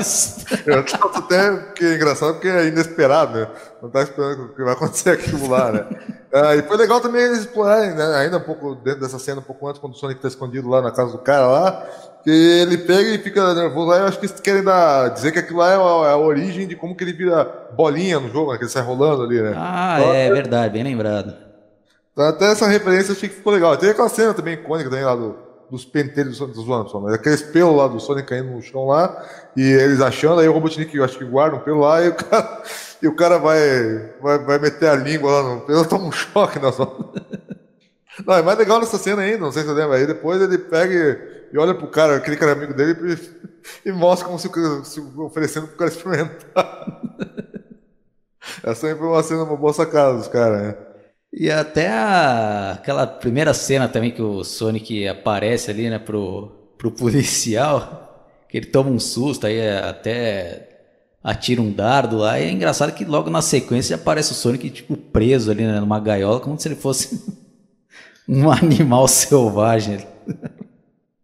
Isso. 0.00 0.44
Eu 0.66 0.80
até 0.80 1.56
que 1.74 1.84
é 1.84 1.94
engraçado 1.94 2.34
porque 2.34 2.48
é 2.48 2.66
inesperado, 2.66 3.38
né? 3.38 3.48
Não 3.82 3.88
tá 3.88 4.02
esperando 4.02 4.48
que 4.54 4.62
vai 4.62 4.74
acontecer 4.74 5.10
aquilo 5.10 5.48
lá, 5.48 5.72
né? 5.72 5.86
Ah, 6.32 6.54
e 6.54 6.62
foi 6.62 6.76
legal 6.76 7.00
também 7.00 7.22
eles 7.22 7.40
explorarem, 7.40 7.94
né? 7.94 8.04
Ainda 8.16 8.36
um 8.36 8.42
pouco 8.42 8.74
dentro 8.74 9.00
dessa 9.00 9.18
cena, 9.18 9.40
um 9.40 9.44
pouco 9.44 9.66
antes, 9.66 9.80
quando 9.80 9.94
o 9.94 9.96
Sonic 9.96 10.20
tá 10.20 10.28
escondido 10.28 10.68
lá 10.68 10.82
na 10.82 10.90
casa 10.90 11.12
do 11.12 11.18
cara 11.18 11.46
lá, 11.46 11.86
que 12.22 12.30
ele 12.30 12.78
pega 12.78 13.08
e 13.08 13.18
fica 13.18 13.54
nervoso 13.54 13.88
lá. 13.88 13.98
Eu 13.98 14.06
acho 14.06 14.18
que 14.18 14.26
eles 14.26 14.38
querem 14.38 14.62
dar, 14.62 15.08
dizer 15.08 15.32
que 15.32 15.38
aquilo 15.38 15.60
lá 15.60 15.70
é 15.70 15.76
a, 15.76 16.10
é 16.10 16.12
a, 16.12 16.16
origem 16.18 16.68
de 16.68 16.76
como 16.76 16.94
que 16.94 17.02
ele 17.02 17.14
vira 17.14 17.44
bolinha 17.74 18.20
no 18.20 18.28
jogo, 18.28 18.52
né? 18.52 18.58
Que 18.58 18.64
ele 18.64 18.70
sai 18.70 18.82
rolando 18.82 19.22
ali, 19.22 19.40
né? 19.40 19.54
Ah, 19.56 19.96
então, 19.98 20.12
é, 20.12 20.26
é 20.26 20.32
verdade, 20.32 20.72
bem 20.74 20.84
lembrado. 20.84 21.34
Então, 22.12 22.26
até 22.26 22.52
essa 22.52 22.66
referência 22.66 23.12
eu 23.12 23.16
achei 23.16 23.28
que 23.28 23.36
ficou 23.36 23.52
legal. 23.52 23.76
Tem 23.76 23.90
aquela 23.90 24.08
cena 24.08 24.34
também 24.34 24.54
icônica 24.54 24.90
também 24.90 25.04
lá 25.04 25.16
do, 25.16 25.36
dos 25.70 25.84
pentelhos 25.84 26.38
do 26.38 26.62
Sonic, 26.62 26.92
do 26.92 27.14
aqueles 27.14 27.42
pelos 27.42 27.76
lá 27.76 27.86
do 27.86 28.00
Sonic 28.00 28.28
caindo 28.28 28.50
no 28.50 28.60
chão 28.60 28.86
lá, 28.86 29.24
e 29.56 29.62
eles 29.62 30.00
achando, 30.00 30.40
aí 30.40 30.48
o 30.48 30.52
Robotnik 30.52 30.96
eu 30.96 31.04
acho 31.04 31.16
que 31.16 31.24
guarda 31.24 31.56
um 31.56 31.60
pelo 31.60 31.80
lá, 31.80 32.04
e 32.04 32.08
o 32.08 32.14
cara, 32.14 32.62
e 33.02 33.08
o 33.08 33.14
cara 33.14 33.38
vai, 33.38 34.12
vai, 34.20 34.38
vai 34.38 34.58
meter 34.58 34.88
a 34.88 34.96
língua 34.96 35.30
lá 35.30 35.54
no 35.54 35.60
pelo, 35.60 35.84
toma 35.88 36.06
um 36.06 36.12
choque 36.12 36.58
na 36.58 36.70
zona. 36.70 37.10
Não, 38.26 38.34
é 38.34 38.42
mais 38.42 38.58
legal 38.58 38.80
nessa 38.80 38.98
cena 38.98 39.22
ainda, 39.22 39.38
não 39.38 39.52
sei 39.52 39.62
se 39.62 39.68
você 39.68 39.74
lembra. 39.74 39.96
Aí 39.96 40.06
depois 40.06 40.42
ele 40.42 40.58
pega 40.58 41.20
e, 41.52 41.58
olha 41.58 41.74
pro 41.74 41.88
cara, 41.88 42.16
aquele 42.16 42.36
cara 42.36 42.52
amigo 42.52 42.74
dele, 42.74 42.96
e, 43.84 43.88
e 43.88 43.92
mostra 43.92 44.26
como 44.26 44.38
se, 44.38 44.50
se 44.84 45.00
oferecendo 45.16 45.68
pro 45.68 45.76
cara 45.76 45.90
experimentar. 45.90 47.00
Essa 48.62 48.88
aí 48.88 48.94
foi 48.94 49.06
uma 49.06 49.22
cena, 49.22 49.44
uma 49.44 49.56
boa 49.56 49.72
sacada 49.72 50.16
dos 50.16 50.28
caras, 50.28 50.62
né? 50.62 50.89
E 51.32 51.50
até 51.50 51.88
a, 51.88 52.72
aquela 52.72 53.06
primeira 53.06 53.54
cena 53.54 53.88
também 53.88 54.10
que 54.10 54.20
o 54.22 54.42
Sonic 54.42 55.06
aparece 55.06 55.70
ali, 55.70 55.88
né, 55.88 55.98
pro, 55.98 56.50
pro 56.76 56.90
policial, 56.90 58.28
que 58.48 58.56
ele 58.56 58.66
toma 58.66 58.90
um 58.90 58.98
susto, 58.98 59.46
aí 59.46 59.60
até 59.78 60.68
atira 61.22 61.62
um 61.62 61.70
dardo 61.70 62.16
lá, 62.16 62.40
e 62.40 62.44
é 62.44 62.50
engraçado 62.50 62.92
que 62.92 63.04
logo 63.04 63.30
na 63.30 63.42
sequência 63.42 63.94
aparece 63.94 64.32
o 64.32 64.34
Sonic, 64.34 64.70
tipo, 64.70 64.96
preso 64.96 65.50
ali, 65.50 65.64
né, 65.64 65.78
numa 65.78 66.00
gaiola, 66.00 66.40
como 66.40 66.58
se 66.58 66.66
ele 66.66 66.74
fosse 66.74 67.22
um 68.28 68.50
animal 68.50 69.06
selvagem. 69.06 70.04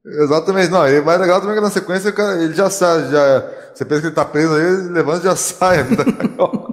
Exatamente, 0.05 0.71
não, 0.71 0.87
e 0.87 1.01
mais 1.01 1.21
legal 1.21 1.41
também 1.41 1.57
é 1.57 1.59
que 1.59 1.65
na 1.65 1.71
sequência 1.71 2.15
ele 2.41 2.55
já 2.55 2.71
sai, 2.71 3.11
já, 3.11 3.51
você 3.75 3.85
pensa 3.85 4.03
que 4.03 4.07
ele 4.07 4.15
tá 4.15 4.25
preso 4.25 4.55
aí, 4.55 4.63
ele 4.63 4.91
levanta 4.91 5.21
e 5.21 5.25
já 5.25 5.35
sai 5.35 5.83
da 5.97 6.05
gaiola. 6.05 6.66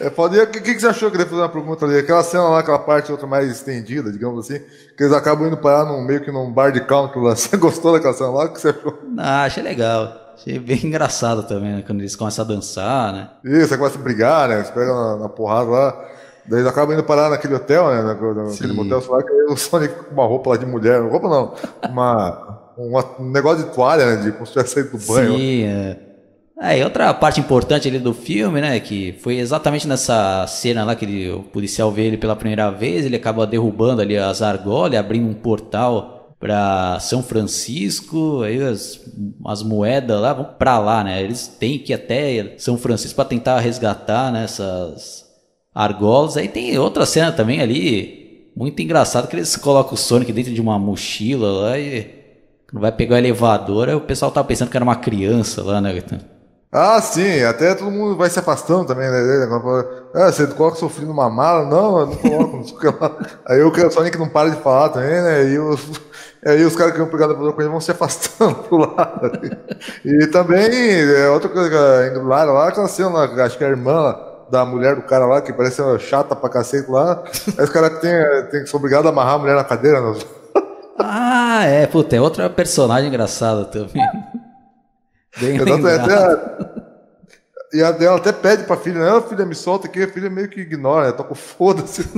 É 0.00 0.10
foda. 0.10 0.36
E 0.36 0.40
o 0.40 0.46
que, 0.46 0.60
que 0.60 0.80
você 0.80 0.86
achou? 0.86 1.08
Eu 1.08 1.12
queria 1.12 1.26
fazer 1.26 1.40
uma 1.40 1.48
pergunta 1.48 1.84
ali. 1.84 1.98
Aquela 1.98 2.22
cena 2.22 2.44
lá, 2.44 2.60
aquela 2.60 2.78
parte 2.78 3.10
outra 3.10 3.26
mais 3.26 3.50
estendida, 3.50 4.10
digamos 4.10 4.44
assim, 4.44 4.62
que 4.96 5.02
eles 5.02 5.12
acabam 5.12 5.46
indo 5.46 5.56
parar 5.56 5.84
num, 5.84 6.00
meio 6.02 6.20
que 6.20 6.30
num 6.30 6.52
bar 6.52 6.70
de 6.70 6.80
country 6.80 7.20
lá. 7.20 7.34
Você 7.36 7.56
gostou 7.56 7.92
daquela 7.92 8.14
cena 8.14 8.30
lá? 8.30 8.44
O 8.44 8.52
que 8.52 8.60
você 8.60 8.68
achou? 8.68 8.98
Ah, 9.18 9.44
achei 9.44 9.62
legal. 9.62 10.32
Achei 10.34 10.58
bem 10.58 10.80
engraçado 10.86 11.42
também, 11.44 11.76
né? 11.76 11.84
Quando 11.86 12.00
eles 12.00 12.16
começam 12.16 12.44
a 12.44 12.48
dançar, 12.48 13.12
né? 13.12 13.30
Isso, 13.44 13.68
você 13.68 13.78
começa 13.78 13.98
a 13.98 14.02
brigar, 14.02 14.48
né? 14.48 14.56
Eles 14.56 14.70
pegam 14.70 14.94
na, 14.94 15.16
na 15.16 15.28
porrada 15.28 15.70
lá. 15.70 16.04
Daí 16.46 16.60
eles 16.60 16.70
acabam 16.70 16.94
indo 16.94 17.04
parar 17.04 17.30
naquele 17.30 17.54
hotel, 17.54 17.88
né? 17.88 18.02
Naquele 18.02 18.50
Sim. 18.50 18.72
motel, 18.72 19.00
sei 19.00 19.10
lá, 19.10 19.22
que 19.22 19.30
aí 19.30 19.44
o 19.48 19.56
Sonic 19.56 19.94
com 19.94 20.14
uma 20.14 20.26
roupa 20.26 20.50
lá 20.50 20.56
de 20.56 20.66
mulher. 20.66 21.00
Roupa 21.00 21.28
não. 21.28 21.54
Uma 21.90 22.64
um 23.18 23.30
negócio 23.30 23.64
de 23.64 23.70
toalha, 23.70 24.04
né? 24.04 24.22
De 24.22 24.32
como 24.32 24.46
se 24.46 24.52
tivesse 24.52 24.74
saído 24.74 24.98
do 24.98 25.06
banho. 25.06 25.36
Sim, 25.36 25.62
é. 25.64 26.13
É, 26.60 26.78
e 26.78 26.84
outra 26.84 27.12
parte 27.12 27.40
importante 27.40 27.88
ali 27.88 27.98
do 27.98 28.14
filme, 28.14 28.60
né, 28.60 28.78
que 28.78 29.12
foi 29.20 29.38
exatamente 29.38 29.88
nessa 29.88 30.46
cena 30.46 30.84
lá 30.84 30.94
que 30.94 31.04
ele, 31.04 31.30
o 31.30 31.42
policial 31.42 31.90
vê 31.90 32.02
ele 32.06 32.16
pela 32.16 32.36
primeira 32.36 32.70
vez, 32.70 33.04
ele 33.04 33.16
acaba 33.16 33.46
derrubando 33.46 34.00
ali 34.00 34.16
as 34.16 34.40
argolas, 34.40 34.98
abrindo 34.98 35.28
um 35.28 35.34
portal 35.34 36.36
para 36.38 36.98
São 37.00 37.22
Francisco, 37.22 38.42
aí 38.42 38.62
as, 38.62 39.00
as 39.46 39.62
moedas 39.62 40.20
lá 40.20 40.32
vão 40.32 40.44
para 40.44 40.78
lá, 40.78 41.02
né? 41.02 41.22
Eles 41.22 41.48
têm 41.48 41.78
que 41.78 41.92
ir 41.92 41.94
até 41.94 42.54
São 42.58 42.76
Francisco 42.78 43.16
para 43.16 43.24
tentar 43.24 43.58
resgatar 43.60 44.30
né, 44.30 44.46
argolas. 45.74 46.36
Aí 46.36 46.46
tem 46.46 46.78
outra 46.78 47.06
cena 47.06 47.32
também 47.32 47.60
ali, 47.60 48.50
muito 48.54 48.80
engraçado, 48.80 49.26
que 49.26 49.34
eles 49.34 49.56
colocam 49.56 49.94
o 49.94 49.96
Sonic 49.96 50.32
dentro 50.32 50.52
de 50.52 50.60
uma 50.60 50.78
mochila 50.78 51.50
lá 51.50 51.78
e 51.78 52.24
quando 52.70 52.82
vai 52.82 52.92
pegar 52.92 53.16
o 53.16 53.18
elevador, 53.18 53.88
aí 53.88 53.94
o 53.94 54.00
pessoal 54.00 54.30
tava 54.30 54.46
pensando 54.46 54.70
que 54.70 54.76
era 54.76 54.84
uma 54.84 54.96
criança 54.96 55.62
lá, 55.62 55.80
né? 55.80 55.92
Ah, 56.76 57.00
sim, 57.00 57.44
até 57.44 57.72
todo 57.72 57.88
mundo 57.88 58.16
vai 58.16 58.28
se 58.28 58.36
afastando 58.40 58.84
também, 58.84 59.08
né? 59.08 59.46
Ah, 60.12 60.32
você 60.32 60.44
coloca 60.48 60.76
sofrendo 60.76 61.12
uma 61.12 61.30
mala? 61.30 61.64
Não, 61.64 62.00
eu 62.00 62.06
não 62.08 62.16
coloco, 62.16 62.56
não 62.56 62.64
sei 62.64 62.76
o 62.76 62.80
que 62.80 62.86
lá. 62.88 63.16
Aí 63.46 63.62
o 63.62 63.90
Sonic 63.92 64.18
não 64.18 64.28
para 64.28 64.50
de 64.50 64.56
falar 64.56 64.88
também, 64.88 65.22
né? 65.22 65.44
E 65.50 65.56
os, 65.56 66.02
aí 66.44 66.64
os 66.64 66.74
caras 66.74 66.92
que 66.92 66.98
vão 66.98 67.06
pegar 67.06 67.28
da 67.28 67.34
com 67.34 67.60
ele 67.60 67.70
vão 67.70 67.80
se 67.80 67.92
afastando 67.92 68.56
pro 68.66 68.78
lado. 68.78 69.30
E 70.04 70.26
também, 70.26 70.68
é, 71.16 71.28
outra 71.30 71.48
coisa 71.48 71.70
que 71.70 71.76
é 71.76 72.20
lá, 72.20 72.42
lá, 72.42 72.68
aquela 72.68 72.88
cena 72.88 73.20
acho 73.20 73.56
que 73.56 73.62
é 73.62 73.68
a 73.68 73.70
irmã 73.70 74.16
da 74.50 74.64
mulher 74.64 74.96
do 74.96 75.02
cara 75.02 75.26
lá, 75.26 75.40
que 75.40 75.52
parece 75.52 75.80
uma 75.80 75.96
chata 76.00 76.34
pra 76.34 76.50
cacete 76.50 76.90
lá. 76.90 77.22
Aí 77.56 77.64
os 77.64 77.70
caras 77.70 78.00
têm, 78.00 78.12
têm 78.50 78.64
que 78.64 78.66
ser 78.68 78.76
obrigados 78.76 79.06
a 79.06 79.10
amarrar 79.10 79.34
a 79.34 79.38
mulher 79.38 79.54
na 79.54 79.62
cadeira. 79.62 80.00
Né? 80.00 80.18
Ah, 80.98 81.64
é, 81.66 81.86
puta, 81.86 82.16
é 82.16 82.20
outra 82.20 82.50
personagem 82.50 83.10
engraçada 83.10 83.64
também. 83.64 84.02
Bem 85.40 85.58
Até, 85.58 86.74
e 87.74 87.82
a 87.82 87.90
dela 87.90 88.18
até 88.18 88.30
pede 88.30 88.62
pra 88.62 88.76
filha, 88.76 89.00
né? 89.00 89.20
filha, 89.28 89.44
me 89.44 89.54
solta 89.54 89.88
aqui, 89.88 90.04
a 90.04 90.08
filha 90.08 90.30
meio 90.30 90.48
que 90.48 90.60
ignora, 90.60 91.06
né? 91.06 91.12
toca 91.12 91.34
foda-se. 91.34 92.08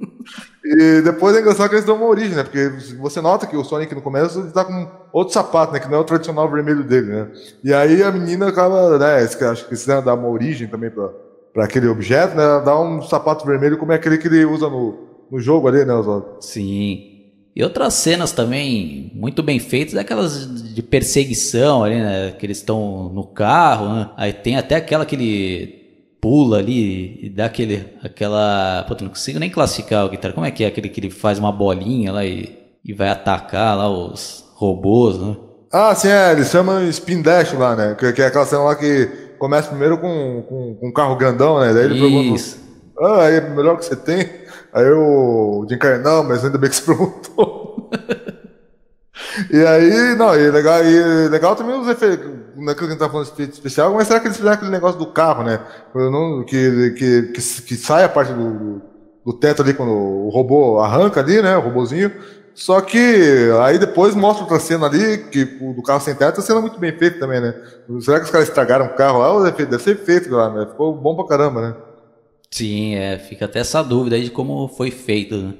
e 0.64 1.02
depois 1.02 1.36
é 1.36 1.40
engraçado 1.40 1.68
que 1.68 1.74
eles 1.74 1.84
dão 1.84 1.96
uma 1.96 2.06
origem, 2.06 2.34
né? 2.34 2.42
Porque 2.42 2.70
você 2.98 3.20
nota 3.20 3.46
que 3.46 3.58
o 3.58 3.62
Sonic 3.62 3.94
no 3.94 4.00
começo 4.00 4.40
ele 4.40 4.50
tá 4.52 4.64
com 4.64 4.90
outro 5.12 5.34
sapato, 5.34 5.74
né? 5.74 5.80
Que 5.80 5.88
não 5.88 5.98
é 5.98 6.00
o 6.00 6.04
tradicional 6.04 6.50
vermelho 6.50 6.82
dele, 6.82 7.08
né? 7.08 7.28
E 7.62 7.74
aí 7.74 8.02
a 8.02 8.10
menina 8.10 8.48
acaba, 8.48 8.98
né? 8.98 9.16
Acho 9.18 9.64
que 9.64 9.68
quiser 9.68 10.00
dar 10.00 10.14
uma 10.14 10.28
origem 10.28 10.66
também 10.66 10.88
pra, 10.88 11.10
pra 11.52 11.64
aquele 11.64 11.88
objeto, 11.88 12.34
né? 12.34 12.62
Dá 12.64 12.80
um 12.80 13.02
sapato 13.02 13.44
vermelho 13.44 13.76
como 13.76 13.92
é 13.92 13.96
aquele 13.96 14.16
que 14.16 14.28
ele 14.28 14.46
usa 14.46 14.70
no, 14.70 15.26
no 15.30 15.38
jogo 15.38 15.68
ali, 15.68 15.84
né, 15.84 15.92
Oswaldo? 15.92 16.38
Sim. 16.40 17.15
E 17.56 17.64
outras 17.64 17.94
cenas 17.94 18.32
também 18.32 19.10
muito 19.14 19.42
bem 19.42 19.58
feitas, 19.58 19.96
aquelas 19.96 20.74
de 20.74 20.82
perseguição 20.82 21.82
ali, 21.82 21.94
né? 21.94 22.32
Que 22.38 22.44
eles 22.44 22.58
estão 22.58 23.08
no 23.08 23.24
carro, 23.24 23.88
né? 23.94 24.10
Aí 24.14 24.30
tem 24.30 24.58
até 24.58 24.74
aquela 24.74 25.06
que 25.06 25.16
ele 25.16 25.86
pula 26.20 26.58
ali 26.58 27.18
e 27.24 27.30
dá 27.30 27.46
aquele, 27.46 27.86
aquela... 28.02 28.84
Pô, 28.86 28.94
não 29.00 29.08
consigo 29.08 29.38
nem 29.38 29.48
classificar 29.48 30.04
o 30.04 30.10
guitarra. 30.10 30.34
Como 30.34 30.44
é 30.44 30.50
que 30.50 30.64
é 30.64 30.66
aquele 30.66 30.90
que 30.90 31.00
ele 31.00 31.08
faz 31.08 31.38
uma 31.38 31.50
bolinha 31.50 32.12
lá 32.12 32.26
e, 32.26 32.58
e 32.84 32.92
vai 32.92 33.08
atacar 33.08 33.74
lá 33.74 33.88
os 33.88 34.44
robôs, 34.54 35.18
né? 35.18 35.34
Ah, 35.72 35.94
sim, 35.94 36.08
é, 36.08 36.32
eles 36.32 36.50
chamam 36.50 36.86
Spin 36.90 37.22
Dash 37.22 37.54
lá, 37.54 37.74
né? 37.74 37.96
Que, 37.98 38.12
que 38.12 38.20
é 38.20 38.26
aquela 38.26 38.44
cena 38.44 38.64
lá 38.64 38.76
que 38.76 39.06
começa 39.38 39.70
primeiro 39.70 39.96
com, 39.96 40.42
com, 40.46 40.74
com 40.74 40.88
um 40.88 40.92
carro 40.92 41.16
grandão, 41.16 41.58
né? 41.58 41.72
Daí 41.72 41.84
ele 41.86 41.94
Isso. 42.34 42.58
pergunta, 42.58 43.22
ah, 43.22 43.30
é 43.30 43.40
o 43.40 43.56
melhor 43.56 43.78
que 43.78 43.86
você 43.86 43.96
tem? 43.96 44.28
Aí 44.76 44.90
o 44.90 45.64
Jim 45.66 45.78
Carrey, 45.78 46.02
não, 46.02 46.22
mas 46.22 46.44
ainda 46.44 46.58
bem 46.58 46.68
que 46.68 46.76
você 46.76 46.82
perguntou. 46.82 47.88
e 49.50 49.66
aí, 49.66 50.14
não, 50.16 50.38
e 50.38 50.50
legal, 50.50 50.84
e 50.84 51.28
legal 51.28 51.56
também 51.56 51.80
os 51.80 51.88
efeitos, 51.88 52.26
naquilo 52.54 52.74
que 52.74 52.84
a 52.84 52.88
gente 52.90 52.98
tá 52.98 53.08
falando 53.08 53.34
de 53.34 53.42
especial, 53.44 53.94
mas 53.94 54.06
será 54.06 54.20
que 54.20 54.26
eles 54.26 54.36
fizeram 54.36 54.54
aquele 54.54 54.70
negócio 54.70 54.98
do 54.98 55.06
carro, 55.06 55.44
né? 55.44 55.60
Que, 56.46 56.90
que, 56.90 57.22
que, 57.22 57.62
que, 57.62 57.74
sai 57.74 58.04
a 58.04 58.08
parte 58.10 58.34
do, 58.34 58.82
do 59.24 59.32
teto 59.32 59.62
ali 59.62 59.72
quando 59.72 59.92
o 59.92 60.28
robô 60.28 60.78
arranca 60.78 61.20
ali, 61.20 61.40
né? 61.40 61.56
O 61.56 61.62
robôzinho. 61.62 62.12
Só 62.54 62.78
que 62.82 63.50
aí 63.62 63.78
depois 63.78 64.14
mostra 64.14 64.44
outra 64.44 64.60
cena 64.60 64.88
ali, 64.88 65.24
que 65.30 65.46
do 65.46 65.82
carro 65.82 66.00
sem 66.00 66.14
teto, 66.14 66.40
a 66.40 66.42
cena 66.42 66.60
muito 66.60 66.78
bem 66.78 66.92
feita 66.98 67.18
também, 67.18 67.40
né? 67.40 67.54
Será 68.00 68.18
que 68.18 68.26
os 68.26 68.30
caras 68.30 68.48
estragaram 68.48 68.84
o 68.84 68.94
carro 68.94 69.20
lá? 69.20 69.50
Deve 69.50 69.78
ser 69.78 69.96
feito 69.96 70.30
lá, 70.34 70.50
né? 70.50 70.66
Ficou 70.66 70.94
bom 70.94 71.16
pra 71.16 71.26
caramba, 71.26 71.62
né? 71.62 71.74
Sim, 72.50 72.94
é, 72.94 73.18
fica 73.18 73.44
até 73.44 73.60
essa 73.60 73.82
dúvida 73.82 74.16
aí 74.16 74.24
de 74.24 74.30
como 74.30 74.68
foi 74.68 74.90
feito, 74.90 75.36
né? 75.36 75.54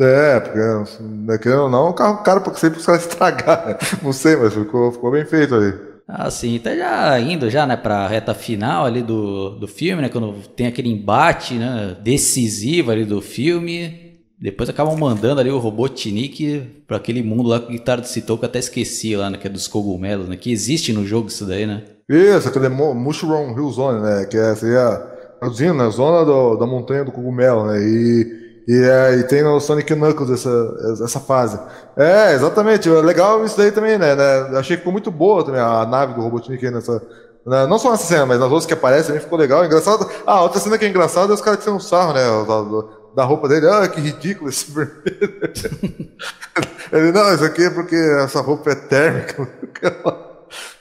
É, 0.00 0.40
porque, 0.40 1.02
né, 1.02 1.38
querendo 1.38 1.64
ou 1.64 1.70
não, 1.70 1.90
o 1.90 1.94
carro 1.94 2.22
caro 2.22 2.40
pra 2.40 2.54
sempre 2.54 2.78
os 2.80 2.86
caras 2.86 3.02
estragar, 3.02 3.66
né? 3.66 3.76
Não 4.02 4.12
sei, 4.12 4.36
mas 4.36 4.54
ficou, 4.54 4.90
ficou 4.92 5.10
bem 5.10 5.24
feito 5.24 5.54
aí. 5.54 5.72
Ah, 6.08 6.30
sim, 6.30 6.58
tá 6.58 6.74
já 6.74 7.18
indo 7.20 7.48
já, 7.48 7.66
né, 7.66 7.76
pra 7.76 8.06
reta 8.06 8.34
final 8.34 8.84
ali 8.84 9.02
do, 9.02 9.50
do 9.50 9.68
filme, 9.68 10.02
né, 10.02 10.08
quando 10.08 10.32
tem 10.48 10.66
aquele 10.66 10.90
embate, 10.90 11.54
né, 11.54 11.96
decisivo 12.02 12.90
ali 12.90 13.04
do 13.04 13.22
filme, 13.22 14.18
depois 14.38 14.68
acabam 14.68 14.98
mandando 14.98 15.40
ali 15.40 15.50
o 15.50 15.58
Robotnik 15.58 16.60
pra 16.86 16.96
aquele 16.96 17.22
mundo 17.22 17.48
lá 17.48 17.60
que 17.60 17.66
o 17.66 17.70
Guitardo 17.70 18.06
citou, 18.06 18.36
que 18.36 18.44
eu 18.44 18.48
até 18.48 18.58
esqueci 18.58 19.14
lá, 19.14 19.30
né, 19.30 19.38
que 19.38 19.46
é 19.46 19.50
dos 19.50 19.68
cogumelos, 19.68 20.28
né, 20.28 20.36
que 20.36 20.50
existe 20.50 20.92
no 20.92 21.06
jogo 21.06 21.28
isso 21.28 21.46
daí, 21.46 21.66
né? 21.66 21.82
Isso, 22.10 22.48
aquele 22.48 22.68
Mushroom 22.68 23.56
Hill 23.56 23.70
Zone, 23.70 24.02
né, 24.02 24.26
que 24.26 24.36
é, 24.36 24.54
seria 24.54 25.11
traduzindo, 25.42 25.74
né? 25.74 25.90
Zona 25.90 26.24
do, 26.24 26.56
da 26.56 26.66
montanha 26.66 27.04
do 27.04 27.10
cogumelo, 27.10 27.66
né? 27.66 27.80
E, 27.80 28.62
e, 28.68 28.74
é, 28.74 29.16
e, 29.16 29.24
tem 29.24 29.42
no 29.42 29.58
Sonic 29.60 29.92
Knuckles 29.92 30.30
essa, 30.30 31.04
essa 31.04 31.18
fase. 31.18 31.58
É, 31.96 32.32
exatamente. 32.32 32.88
É 32.88 32.92
legal 32.92 33.44
isso 33.44 33.56
daí 33.56 33.72
também, 33.72 33.98
né? 33.98 34.14
né? 34.14 34.58
Achei 34.58 34.76
que 34.76 34.82
ficou 34.82 34.92
muito 34.92 35.10
boa 35.10 35.44
também 35.44 35.60
a 35.60 35.84
nave 35.84 36.14
do 36.14 36.20
Robotnik 36.20 36.70
nessa. 36.70 37.02
Né? 37.44 37.66
Não 37.66 37.76
só 37.78 37.90
nessa 37.90 38.06
cena, 38.06 38.24
mas 38.24 38.38
nas 38.38 38.48
outras 38.48 38.66
que 38.66 38.74
aparecem 38.74 39.18
ficou 39.18 39.36
legal. 39.36 39.64
Engraçado. 39.64 40.08
Ah, 40.24 40.42
outra 40.42 40.60
cena 40.60 40.78
que 40.78 40.84
é 40.84 40.88
engraçada 40.88 41.32
é 41.32 41.34
os 41.34 41.40
caras 41.40 41.58
tirando 41.58 41.76
um 41.76 41.80
sarro, 41.80 42.12
né? 42.12 42.22
Da, 42.46 42.84
da 43.16 43.24
roupa 43.24 43.48
dele. 43.48 43.68
Ah, 43.68 43.88
que 43.88 44.00
ridículo 44.00 44.48
esse 44.48 44.70
vermelho. 44.70 45.02
Ele, 46.92 47.10
não, 47.10 47.34
isso 47.34 47.44
aqui 47.44 47.64
é 47.64 47.70
porque 47.70 47.96
essa 47.96 48.40
roupa 48.40 48.70
é 48.70 48.74
térmica. 48.74 49.48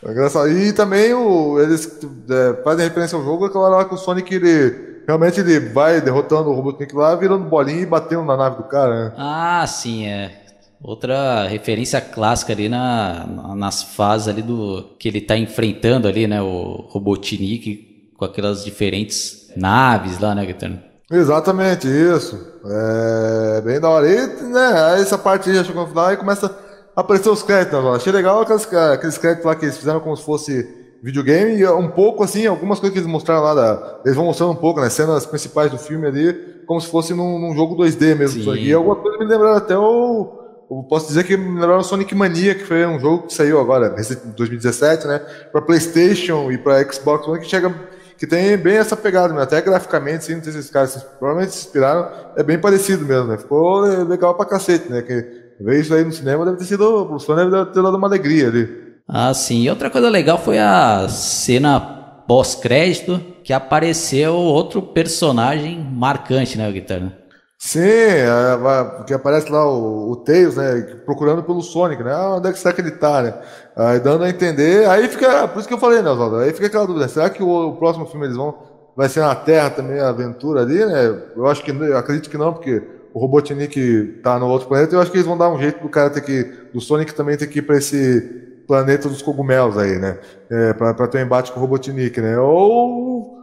É 0.03 0.11
engraçado. 0.11 0.49
E 0.49 0.73
também 0.73 1.13
o, 1.13 1.59
eles 1.59 1.99
é, 2.29 2.63
fazem 2.63 2.85
referência 2.85 3.17
ao 3.17 3.23
jogo, 3.23 3.45
aquela 3.45 3.69
hora 3.69 3.85
que 3.85 3.93
o 3.93 3.97
Sonic 3.97 4.33
ele 4.33 4.91
realmente 5.07 5.39
ele 5.39 5.59
vai 5.59 6.01
derrotando 6.01 6.49
o 6.49 6.53
Robotnik 6.53 6.95
lá, 6.95 7.15
virando 7.15 7.45
bolinha 7.45 7.81
e 7.81 7.85
batendo 7.85 8.23
na 8.23 8.37
nave 8.37 8.57
do 8.57 8.63
cara, 8.63 9.05
né? 9.05 9.13
Ah, 9.17 9.65
sim, 9.67 10.07
é. 10.07 10.41
Outra 10.83 11.47
referência 11.47 12.01
clássica 12.01 12.53
ali 12.53 12.67
na, 12.67 13.25
nas 13.55 13.83
fases 13.83 14.27
ali 14.27 14.41
do 14.41 14.95
que 14.97 15.07
ele 15.07 15.21
tá 15.21 15.37
enfrentando 15.37 16.07
ali, 16.07 16.25
né, 16.27 16.41
o 16.41 16.87
Robotnik 16.89 18.13
com 18.17 18.25
aquelas 18.25 18.63
diferentes 18.63 19.51
naves 19.55 20.19
lá, 20.19 20.33
né, 20.33 20.45
Guitarno? 20.45 20.79
Exatamente, 21.11 21.87
isso. 21.87 22.39
É 22.65 23.61
bem 23.61 23.79
da 23.79 23.89
hora. 23.89 24.07
E, 24.07 24.43
né, 24.43 24.99
essa 24.99 25.17
parte 25.17 25.49
aí 25.49 25.55
já 25.55 25.63
chegou 25.63 25.83
no 25.83 25.89
final 25.89 26.13
e 26.13 26.17
começa 26.17 26.49
apareceu 26.95 27.31
os 27.31 27.43
créditos, 27.43 27.83
né, 27.83 27.89
achei 27.91 28.11
legal 28.11 28.41
aqueles, 28.41 28.71
aqueles 28.73 29.17
créditos 29.17 29.45
lá 29.45 29.55
que 29.55 29.65
eles 29.65 29.77
fizeram 29.77 29.99
como 29.99 30.15
se 30.15 30.23
fosse 30.23 30.67
videogame 31.03 31.57
e 31.57 31.67
um 31.67 31.89
pouco 31.89 32.23
assim, 32.23 32.45
algumas 32.45 32.79
coisas 32.79 32.93
que 32.93 32.99
eles 32.99 33.11
mostraram 33.11 33.43
lá, 33.43 33.53
da, 33.53 33.99
eles 34.05 34.15
vão 34.15 34.25
mostrando 34.25 34.51
um 34.51 34.55
pouco, 34.55 34.79
né, 34.79 34.89
cenas 34.89 35.25
principais 35.25 35.71
do 35.71 35.77
filme 35.77 36.07
ali, 36.07 36.33
como 36.67 36.79
se 36.79 36.87
fosse 36.87 37.13
num, 37.13 37.39
num 37.39 37.55
jogo 37.55 37.75
2D 37.75 38.15
mesmo. 38.15 38.55
E 38.55 38.71
alguma 38.71 38.95
coisa 38.95 39.17
me 39.17 39.25
lembraram 39.25 39.57
até 39.57 39.77
o, 39.77 40.39
eu 40.69 40.83
posso 40.83 41.07
dizer 41.07 41.23
que 41.23 41.35
me 41.35 41.59
lembraram 41.59 41.83
Sonic 41.83 42.13
Mania, 42.13 42.55
que 42.55 42.63
foi 42.63 42.85
um 42.85 42.99
jogo 42.99 43.27
que 43.27 43.33
saiu 43.33 43.59
agora, 43.59 43.95
em 43.97 44.31
2017, 44.31 45.07
né, 45.07 45.19
para 45.51 45.61
PlayStation 45.61 46.51
e 46.51 46.57
para 46.57 46.81
Xbox 46.91 47.27
One, 47.27 47.39
que 47.39 47.47
chega 47.47 47.73
que 48.21 48.27
tem 48.27 48.55
bem 48.55 48.77
essa 48.77 48.95
pegada, 48.95 49.33
né? 49.33 49.41
até 49.41 49.59
graficamente, 49.59 50.17
assim, 50.17 50.35
não 50.35 50.43
sei 50.43 50.53
se 50.53 50.59
esses 50.59 50.69
caras 50.69 50.95
provavelmente 51.17 51.55
se 51.55 51.65
inspiraram, 51.65 52.07
é 52.37 52.43
bem 52.43 52.59
parecido 52.59 53.03
mesmo, 53.03 53.25
né? 53.25 53.35
Ficou 53.35 53.79
legal 53.79 54.35
pra 54.35 54.45
cacete, 54.45 54.91
né? 54.91 55.01
Que 55.01 55.40
Ver 55.63 55.79
isso 55.79 55.93
aí 55.93 56.03
no 56.03 56.11
cinema 56.11 56.45
deve 56.45 56.57
ter 56.57 56.65
sido. 56.65 57.13
O 57.13 57.19
fã 57.19 57.35
deve 57.35 57.71
ter 57.71 57.81
dado 57.81 57.97
uma 57.97 58.07
alegria 58.07 58.47
ali. 58.47 58.81
Ah, 59.07 59.33
sim. 59.33 59.61
E 59.61 59.69
outra 59.69 59.89
coisa 59.89 60.09
legal 60.09 60.37
foi 60.37 60.57
a 60.57 61.07
cena 61.09 61.79
pós-crédito 62.27 63.19
que 63.43 63.51
apareceu 63.51 64.33
outro 64.35 64.81
personagem 64.81 65.79
marcante, 65.79 66.57
né, 66.57 66.71
Guitarra? 66.71 67.21
Sim, 67.59 67.79
é, 67.81 69.03
que 69.05 69.13
aparece 69.13 69.51
lá 69.51 69.69
o, 69.69 70.11
o 70.11 70.15
Tails, 70.15 70.55
né, 70.55 70.81
procurando 71.05 71.43
pelo 71.43 71.61
Sonic, 71.61 72.01
né, 72.03 72.11
ah, 72.11 72.37
onde 72.37 72.49
é 72.49 72.51
que 72.51 72.57
será 72.57 72.73
que 72.73 72.81
ele 72.81 72.89
tá, 72.89 73.21
né, 73.21 73.39
aí 73.75 73.99
dando 73.99 74.23
a 74.23 74.29
entender, 74.29 74.89
aí 74.89 75.07
fica, 75.07 75.47
por 75.47 75.59
isso 75.59 75.67
que 75.67 75.73
eu 75.73 75.77
falei, 75.77 76.01
né, 76.01 76.09
Oswaldo, 76.09 76.37
aí 76.37 76.53
fica 76.53 76.65
aquela 76.65 76.87
dúvida, 76.87 77.07
será 77.07 77.29
que 77.29 77.43
o, 77.43 77.69
o, 77.69 77.75
próximo 77.75 78.07
filme 78.07 78.25
eles 78.25 78.35
vão, 78.35 78.57
vai 78.97 79.07
ser 79.09 79.19
na 79.19 79.35
Terra 79.35 79.69
também, 79.69 79.99
a 79.99 80.09
aventura 80.09 80.61
ali, 80.61 80.83
né, 80.83 81.23
eu 81.35 81.45
acho 81.45 81.63
que, 81.63 81.69
eu 81.69 81.97
acredito 81.97 82.31
que 82.31 82.37
não, 82.37 82.51
porque 82.51 82.81
o 83.13 83.19
Robotnik 83.19 84.19
tá 84.23 84.39
no 84.39 84.47
outro 84.47 84.67
planeta, 84.67 84.95
eu 84.95 85.01
acho 85.01 85.11
que 85.11 85.17
eles 85.17 85.27
vão 85.27 85.37
dar 85.37 85.49
um 85.49 85.59
jeito 85.59 85.81
do 85.81 85.89
cara 85.89 86.09
ter 86.09 86.21
que. 86.21 86.43
do 86.73 86.79
Sonic 86.79 87.13
também 87.13 87.37
ter 87.37 87.47
que 87.47 87.59
ir 87.59 87.61
pra 87.61 87.77
esse 87.77 88.21
planeta 88.67 89.09
dos 89.09 89.21
cogumelos 89.21 89.77
aí, 89.77 89.97
né? 89.99 90.19
É, 90.49 90.73
pra, 90.73 90.93
pra 90.93 91.07
ter 91.07 91.17
um 91.19 91.25
embate 91.25 91.51
com 91.51 91.59
o 91.59 91.61
Robotnik, 91.61 92.19
né? 92.21 92.39
Ou. 92.39 93.39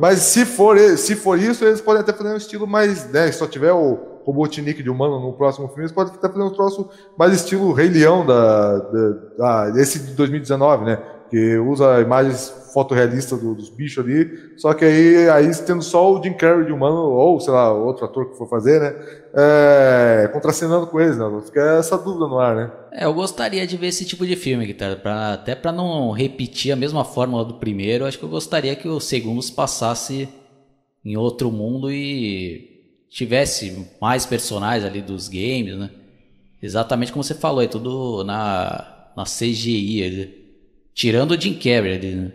Mas 0.00 0.18
se 0.18 0.44
for, 0.44 0.78
se 0.98 1.16
for 1.16 1.38
isso, 1.38 1.64
eles 1.64 1.80
podem 1.80 2.02
até 2.02 2.12
fazer 2.12 2.34
um 2.34 2.36
estilo 2.36 2.66
mais. 2.66 3.10
Né, 3.10 3.32
se 3.32 3.38
só 3.38 3.46
tiver 3.46 3.72
o, 3.72 4.10
Robotnik 4.24 4.82
de 4.82 4.90
humano 4.90 5.18
no 5.20 5.32
próximo 5.32 5.66
filme, 5.68 5.82
eles 5.82 5.92
podem 5.92 6.14
estar 6.14 6.28
fazendo 6.28 6.46
um 6.46 6.54
troço 6.54 6.88
mais 7.18 7.32
estilo 7.32 7.72
Rei 7.72 7.88
Leão 7.88 8.24
da, 8.24 8.78
da, 8.78 9.70
da, 9.70 9.80
esse 9.80 9.98
de 9.98 10.12
2019, 10.14 10.84
né? 10.84 10.98
Que 11.30 11.56
usa 11.58 12.00
imagens 12.00 12.60
fotorrealistas 12.72 13.40
do, 13.40 13.54
dos 13.54 13.68
bichos 13.68 14.04
ali, 14.04 14.30
só 14.56 14.72
que 14.74 14.84
aí, 14.84 15.28
aí 15.28 15.50
tendo 15.66 15.82
só 15.82 16.12
o 16.12 16.22
Jim 16.22 16.32
Carrey 16.32 16.66
de 16.66 16.72
humano, 16.72 16.96
ou 16.96 17.40
sei 17.40 17.52
lá, 17.52 17.72
outro 17.72 18.04
ator 18.04 18.30
que 18.30 18.36
for 18.36 18.48
fazer, 18.48 18.80
né? 18.80 18.94
É, 19.34 20.30
contracenando 20.32 20.86
com 20.86 21.00
eles, 21.00 21.16
né? 21.16 21.24
Fica 21.44 21.60
essa 21.78 21.96
dúvida 21.96 22.26
no 22.26 22.38
ar, 22.38 22.56
né? 22.56 22.70
É, 22.92 23.04
eu 23.04 23.14
gostaria 23.14 23.66
de 23.66 23.76
ver 23.76 23.88
esse 23.88 24.04
tipo 24.04 24.26
de 24.26 24.36
filme, 24.36 24.66
Guitarra, 24.66 24.96
pra, 24.96 25.34
até 25.34 25.54
para 25.54 25.72
não 25.72 26.10
repetir 26.10 26.72
a 26.72 26.76
mesma 26.76 27.04
fórmula 27.04 27.44
do 27.44 27.54
primeiro, 27.54 28.04
acho 28.04 28.18
que 28.18 28.24
eu 28.24 28.28
gostaria 28.28 28.74
que 28.76 28.88
o 28.88 29.00
segundo 29.00 29.42
se 29.42 29.52
passasse 29.52 30.28
em 31.04 31.16
outro 31.16 31.50
mundo 31.50 31.90
e 31.90 32.68
tivesse 33.08 33.86
mais 34.00 34.24
personagens 34.24 34.84
ali 34.84 35.00
dos 35.00 35.28
games, 35.28 35.76
né? 35.76 35.90
Exatamente 36.62 37.12
como 37.12 37.24
você 37.24 37.34
falou, 37.34 37.62
é 37.62 37.66
tudo 37.66 38.22
na, 38.22 39.10
na 39.16 39.24
CGI 39.24 40.04
ali. 40.04 40.39
Tirando 40.94 41.32
o 41.32 41.40
Jim 41.40 41.54
Carrey 41.54 41.96
ali, 41.96 42.14
né? 42.14 42.32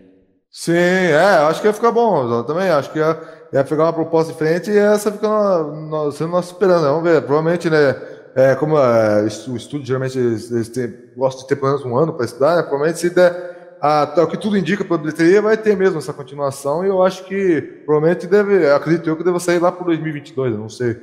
Sim, 0.50 0.72
é, 0.74 1.20
acho 1.50 1.60
que 1.60 1.68
ia 1.68 1.74
ficar 1.74 1.91
bom. 1.91 2.32
Eu 2.32 2.44
também 2.44 2.70
acho 2.70 2.89
que 2.91 3.00
ia, 3.00 3.20
ia 3.52 3.63
pegar 3.63 3.84
uma 3.84 3.94
proposta 3.94 4.32
diferente 4.32 4.72
e 4.72 4.78
essa 4.78 5.12
fica 5.12 5.28
no, 5.28 6.12
sendo 6.12 6.32
nossa 6.32 6.52
esperança. 6.52 6.88
Vamos 6.88 7.04
ver, 7.04 7.22
provavelmente, 7.24 7.70
né? 7.70 7.96
É, 8.36 8.56
como 8.56 8.78
é, 8.78 9.24
o 9.24 9.56
estúdio 9.56 9.86
geralmente 9.86 10.18
eles, 10.18 10.52
eles 10.52 10.70
têm, 10.70 10.94
gostam 11.15 11.44
de 11.44 11.48
ter 11.48 11.56
pelo 11.56 11.72
menos 11.72 11.86
um 11.86 11.98
ano 11.98 12.13
para 12.13 12.26
estudar, 12.26 12.56
né? 12.56 12.62
Provavelmente 12.63 13.00
se 13.00 13.10
der 13.10 13.56
a, 13.82 14.13
o 14.24 14.28
que 14.28 14.38
tudo 14.38 14.58
indica 14.58 14.84
para 14.84 14.96
a 14.96 15.00
bilheteria, 15.00 15.41
vai 15.41 15.58
ter 15.58 15.76
mesmo 15.76 16.00
essa 16.00 16.13
continuação 16.13 16.84
e 16.84 16.88
eu 16.88 17.04
acho 17.04 17.26
que 17.26 17.62
provavelmente 17.86 18.26
deve, 18.28 18.70
acredito 18.72 19.10
eu 19.10 19.18
que 19.18 19.24
deva 19.24 19.39
sair 19.39 19.60
lá 19.60 19.72
para 19.72 19.86
2022, 19.86 20.54
eu 20.54 20.60
não 20.60 20.70
sei. 20.70 20.98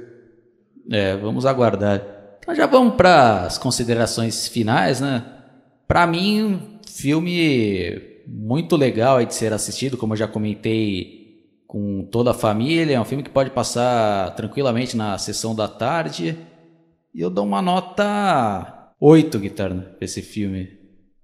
É, 0.91 1.17
vamos 1.17 1.47
aguardar. 1.47 2.03
Então 2.39 2.55
já 2.55 2.67
vamos 2.67 2.95
para 2.97 3.43
as 3.43 3.57
considerações 3.57 4.49
finais, 4.49 5.01
né? 5.01 5.25
Para 5.87 6.07
mim, 6.07 6.72
filme 6.97 8.23
muito 8.27 8.77
legal 8.77 9.17
aí 9.17 9.27
de 9.27 9.35
ser 9.35 9.53
assistido, 9.53 9.97
como 9.97 10.13
eu 10.13 10.19
já 10.19 10.29
comentei 10.29 11.23
com 11.67 12.07
toda 12.11 12.33
a 12.33 12.35
família, 12.35 12.97
é 12.97 13.01
um 13.01 13.05
filme 13.05 13.23
que 13.25 13.31
pode 13.31 13.51
passar 13.51 14.35
tranquilamente 14.35 14.97
na 14.97 15.17
sessão 15.19 15.55
da 15.55 15.67
tarde. 15.67 16.39
E 17.15 17.21
eu 17.21 17.31
dou 17.31 17.45
uma 17.45 17.63
nota 17.63 18.93
8, 19.01 19.39
Guitarra, 19.39 19.95
para 19.97 20.05
esse 20.05 20.23
filme. 20.23 20.69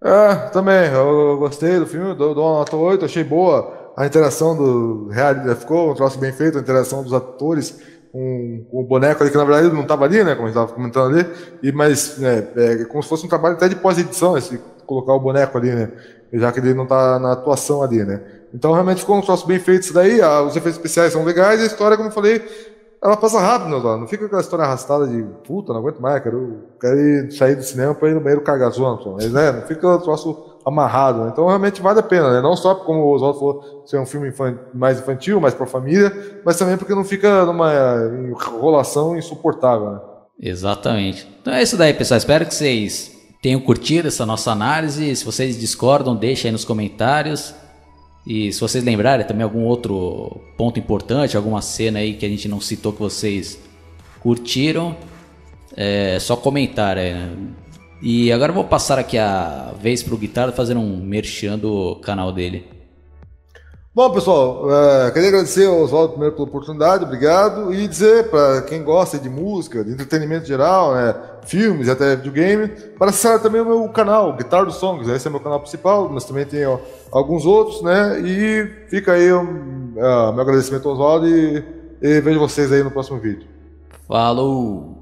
É, 0.02 0.34
também, 0.50 0.90
eu 0.92 1.38
gostei 1.38 1.78
do 1.78 1.86
filme, 1.86 2.14
dou, 2.14 2.34
dou 2.34 2.44
uma 2.44 2.58
nota 2.60 2.76
8, 2.76 3.04
achei 3.04 3.24
boa 3.24 3.92
a 3.98 4.06
interação 4.06 4.56
do 4.56 5.08
reality, 5.08 5.60
ficou 5.60 5.90
um 5.90 5.94
troço 5.94 6.20
bem 6.20 6.32
feito, 6.32 6.56
a 6.56 6.60
interação 6.60 7.02
dos 7.02 7.12
atores 7.12 7.82
com, 8.12 8.64
com 8.70 8.80
o 8.80 8.86
boneco 8.86 9.20
ali, 9.20 9.32
que 9.32 9.36
na 9.36 9.44
verdade 9.44 9.74
não 9.74 9.82
estava 9.82 10.04
ali, 10.04 10.22
né, 10.22 10.36
como 10.36 10.46
a 10.46 10.50
gente 10.50 10.56
estava 10.56 10.72
comentando 10.72 11.16
ali, 11.16 11.26
e, 11.64 11.72
mas 11.72 12.16
né, 12.18 12.46
é 12.56 12.84
como 12.84 13.02
se 13.02 13.08
fosse 13.08 13.26
um 13.26 13.28
trabalho 13.28 13.56
até 13.56 13.68
de 13.68 13.74
pós-edição, 13.74 14.38
esse 14.38 14.60
colocar 14.88 15.12
o 15.12 15.20
boneco 15.20 15.56
ali, 15.56 15.70
né, 15.70 15.92
já 16.32 16.50
que 16.50 16.58
ele 16.58 16.74
não 16.74 16.84
está 16.84 17.18
na 17.18 17.32
atuação 17.32 17.82
ali, 17.82 18.04
né. 18.04 18.20
Então 18.52 18.72
realmente 18.72 19.00
ficou 19.00 19.16
um 19.16 19.20
troço 19.20 19.46
bem 19.46 19.60
feito 19.60 19.82
isso 19.82 19.94
daí, 19.94 20.20
ah, 20.20 20.42
os 20.42 20.56
efeitos 20.56 20.78
especiais 20.78 21.12
são 21.12 21.22
legais, 21.22 21.60
e 21.60 21.64
a 21.64 21.66
história, 21.66 21.96
como 21.96 22.08
eu 22.08 22.12
falei, 22.12 22.42
ela 23.00 23.16
passa 23.16 23.38
rápido, 23.38 23.70
né, 23.70 23.96
não 23.96 24.08
fica 24.08 24.24
aquela 24.24 24.40
história 24.40 24.64
arrastada 24.64 25.06
de 25.06 25.22
puta, 25.46 25.72
não 25.72 25.80
aguento 25.80 26.00
mais, 26.00 26.22
quero, 26.22 26.64
quero 26.80 26.98
ir 26.98 27.32
sair 27.32 27.54
do 27.54 27.62
cinema 27.62 27.94
para 27.94 28.08
ir 28.08 28.14
no 28.14 28.20
banheiro 28.20 28.42
cagar 28.42 28.70
zoando, 28.70 29.12
mas 29.12 29.30
né, 29.30 29.52
não 29.52 29.62
fica 29.62 29.86
o 29.86 30.00
troço 30.00 30.58
amarrado, 30.64 31.24
né? 31.24 31.30
então 31.32 31.46
realmente 31.46 31.80
vale 31.80 32.00
a 32.00 32.02
pena, 32.02 32.32
né? 32.32 32.40
não 32.40 32.56
só 32.56 32.74
como 32.74 33.00
o 33.00 33.14
Oswaldo 33.14 33.38
falou, 33.38 33.82
ser 33.86 33.98
um 33.98 34.06
filme 34.06 34.32
mais 34.74 34.98
infantil, 34.98 35.40
mais 35.40 35.54
para 35.54 35.66
família, 35.66 36.40
mas 36.44 36.56
também 36.56 36.76
porque 36.76 36.94
não 36.94 37.04
fica 37.04 37.44
numa 37.44 37.72
enrolação 38.28 39.16
insuportável. 39.16 39.92
Né? 39.92 40.00
Exatamente. 40.40 41.28
Então 41.40 41.52
é 41.52 41.62
isso 41.62 41.76
daí, 41.76 41.92
pessoal. 41.92 42.18
Espero 42.18 42.46
que 42.46 42.54
vocês 42.54 43.17
tenham 43.40 43.60
curtido 43.60 44.08
essa 44.08 44.26
nossa 44.26 44.50
análise. 44.50 45.14
Se 45.16 45.24
vocês 45.24 45.58
discordam, 45.58 46.14
deixem 46.16 46.48
aí 46.48 46.52
nos 46.52 46.64
comentários. 46.64 47.54
E 48.26 48.52
se 48.52 48.60
vocês 48.60 48.84
lembrarem 48.84 49.26
também 49.26 49.42
algum 49.42 49.64
outro 49.64 50.40
ponto 50.56 50.78
importante, 50.78 51.36
alguma 51.36 51.62
cena 51.62 52.00
aí 52.00 52.14
que 52.14 52.26
a 52.26 52.28
gente 52.28 52.48
não 52.48 52.60
citou 52.60 52.92
que 52.92 53.00
vocês 53.00 53.58
curtiram, 54.20 54.96
é 55.76 56.18
só 56.20 56.36
comentar. 56.36 56.98
É. 56.98 57.28
E 58.02 58.30
agora 58.30 58.50
eu 58.50 58.54
vou 58.54 58.64
passar 58.64 58.98
aqui 58.98 59.16
a 59.16 59.74
vez 59.80 60.02
pro 60.02 60.16
Guitarra 60.16 60.52
fazer 60.52 60.76
um 60.76 60.98
merchan 60.98 61.58
do 61.58 61.96
canal 61.96 62.32
dele. 62.32 62.77
Bom, 63.98 64.10
pessoal, 64.10 64.62
é, 64.70 65.10
queria 65.10 65.26
agradecer 65.26 65.66
ao 65.66 65.80
Oswaldo 65.80 66.10
primeiro 66.10 66.32
pela 66.32 66.46
oportunidade, 66.46 67.02
obrigado, 67.02 67.74
e 67.74 67.88
dizer 67.88 68.30
para 68.30 68.62
quem 68.62 68.84
gosta 68.84 69.18
de 69.18 69.28
música, 69.28 69.82
de 69.82 69.90
entretenimento 69.90 70.46
geral, 70.46 70.94
né, 70.94 71.16
filmes, 71.42 71.88
até 71.88 72.14
videogame, 72.14 72.68
para 72.96 73.10
acessar 73.10 73.42
também 73.42 73.60
o 73.60 73.64
meu 73.64 73.88
canal, 73.88 74.36
Guitar 74.36 74.64
dos 74.64 74.76
Songs, 74.76 75.08
esse 75.08 75.26
é 75.26 75.28
o 75.28 75.32
meu 75.32 75.40
canal 75.40 75.58
principal, 75.58 76.08
mas 76.08 76.24
também 76.24 76.46
tem 76.46 76.64
ó, 76.64 76.78
alguns 77.10 77.44
outros, 77.44 77.82
né, 77.82 78.20
e 78.20 78.70
fica 78.88 79.14
aí 79.14 79.32
um, 79.32 79.94
uh, 79.96 80.32
meu 80.32 80.42
agradecimento 80.42 80.88
ao 80.88 80.94
Oswaldo 80.94 81.26
e, 81.26 81.64
e 82.00 82.20
vejo 82.20 82.38
vocês 82.38 82.70
aí 82.70 82.84
no 82.84 82.92
próximo 82.92 83.18
vídeo. 83.18 83.48
Falou! 84.06 84.97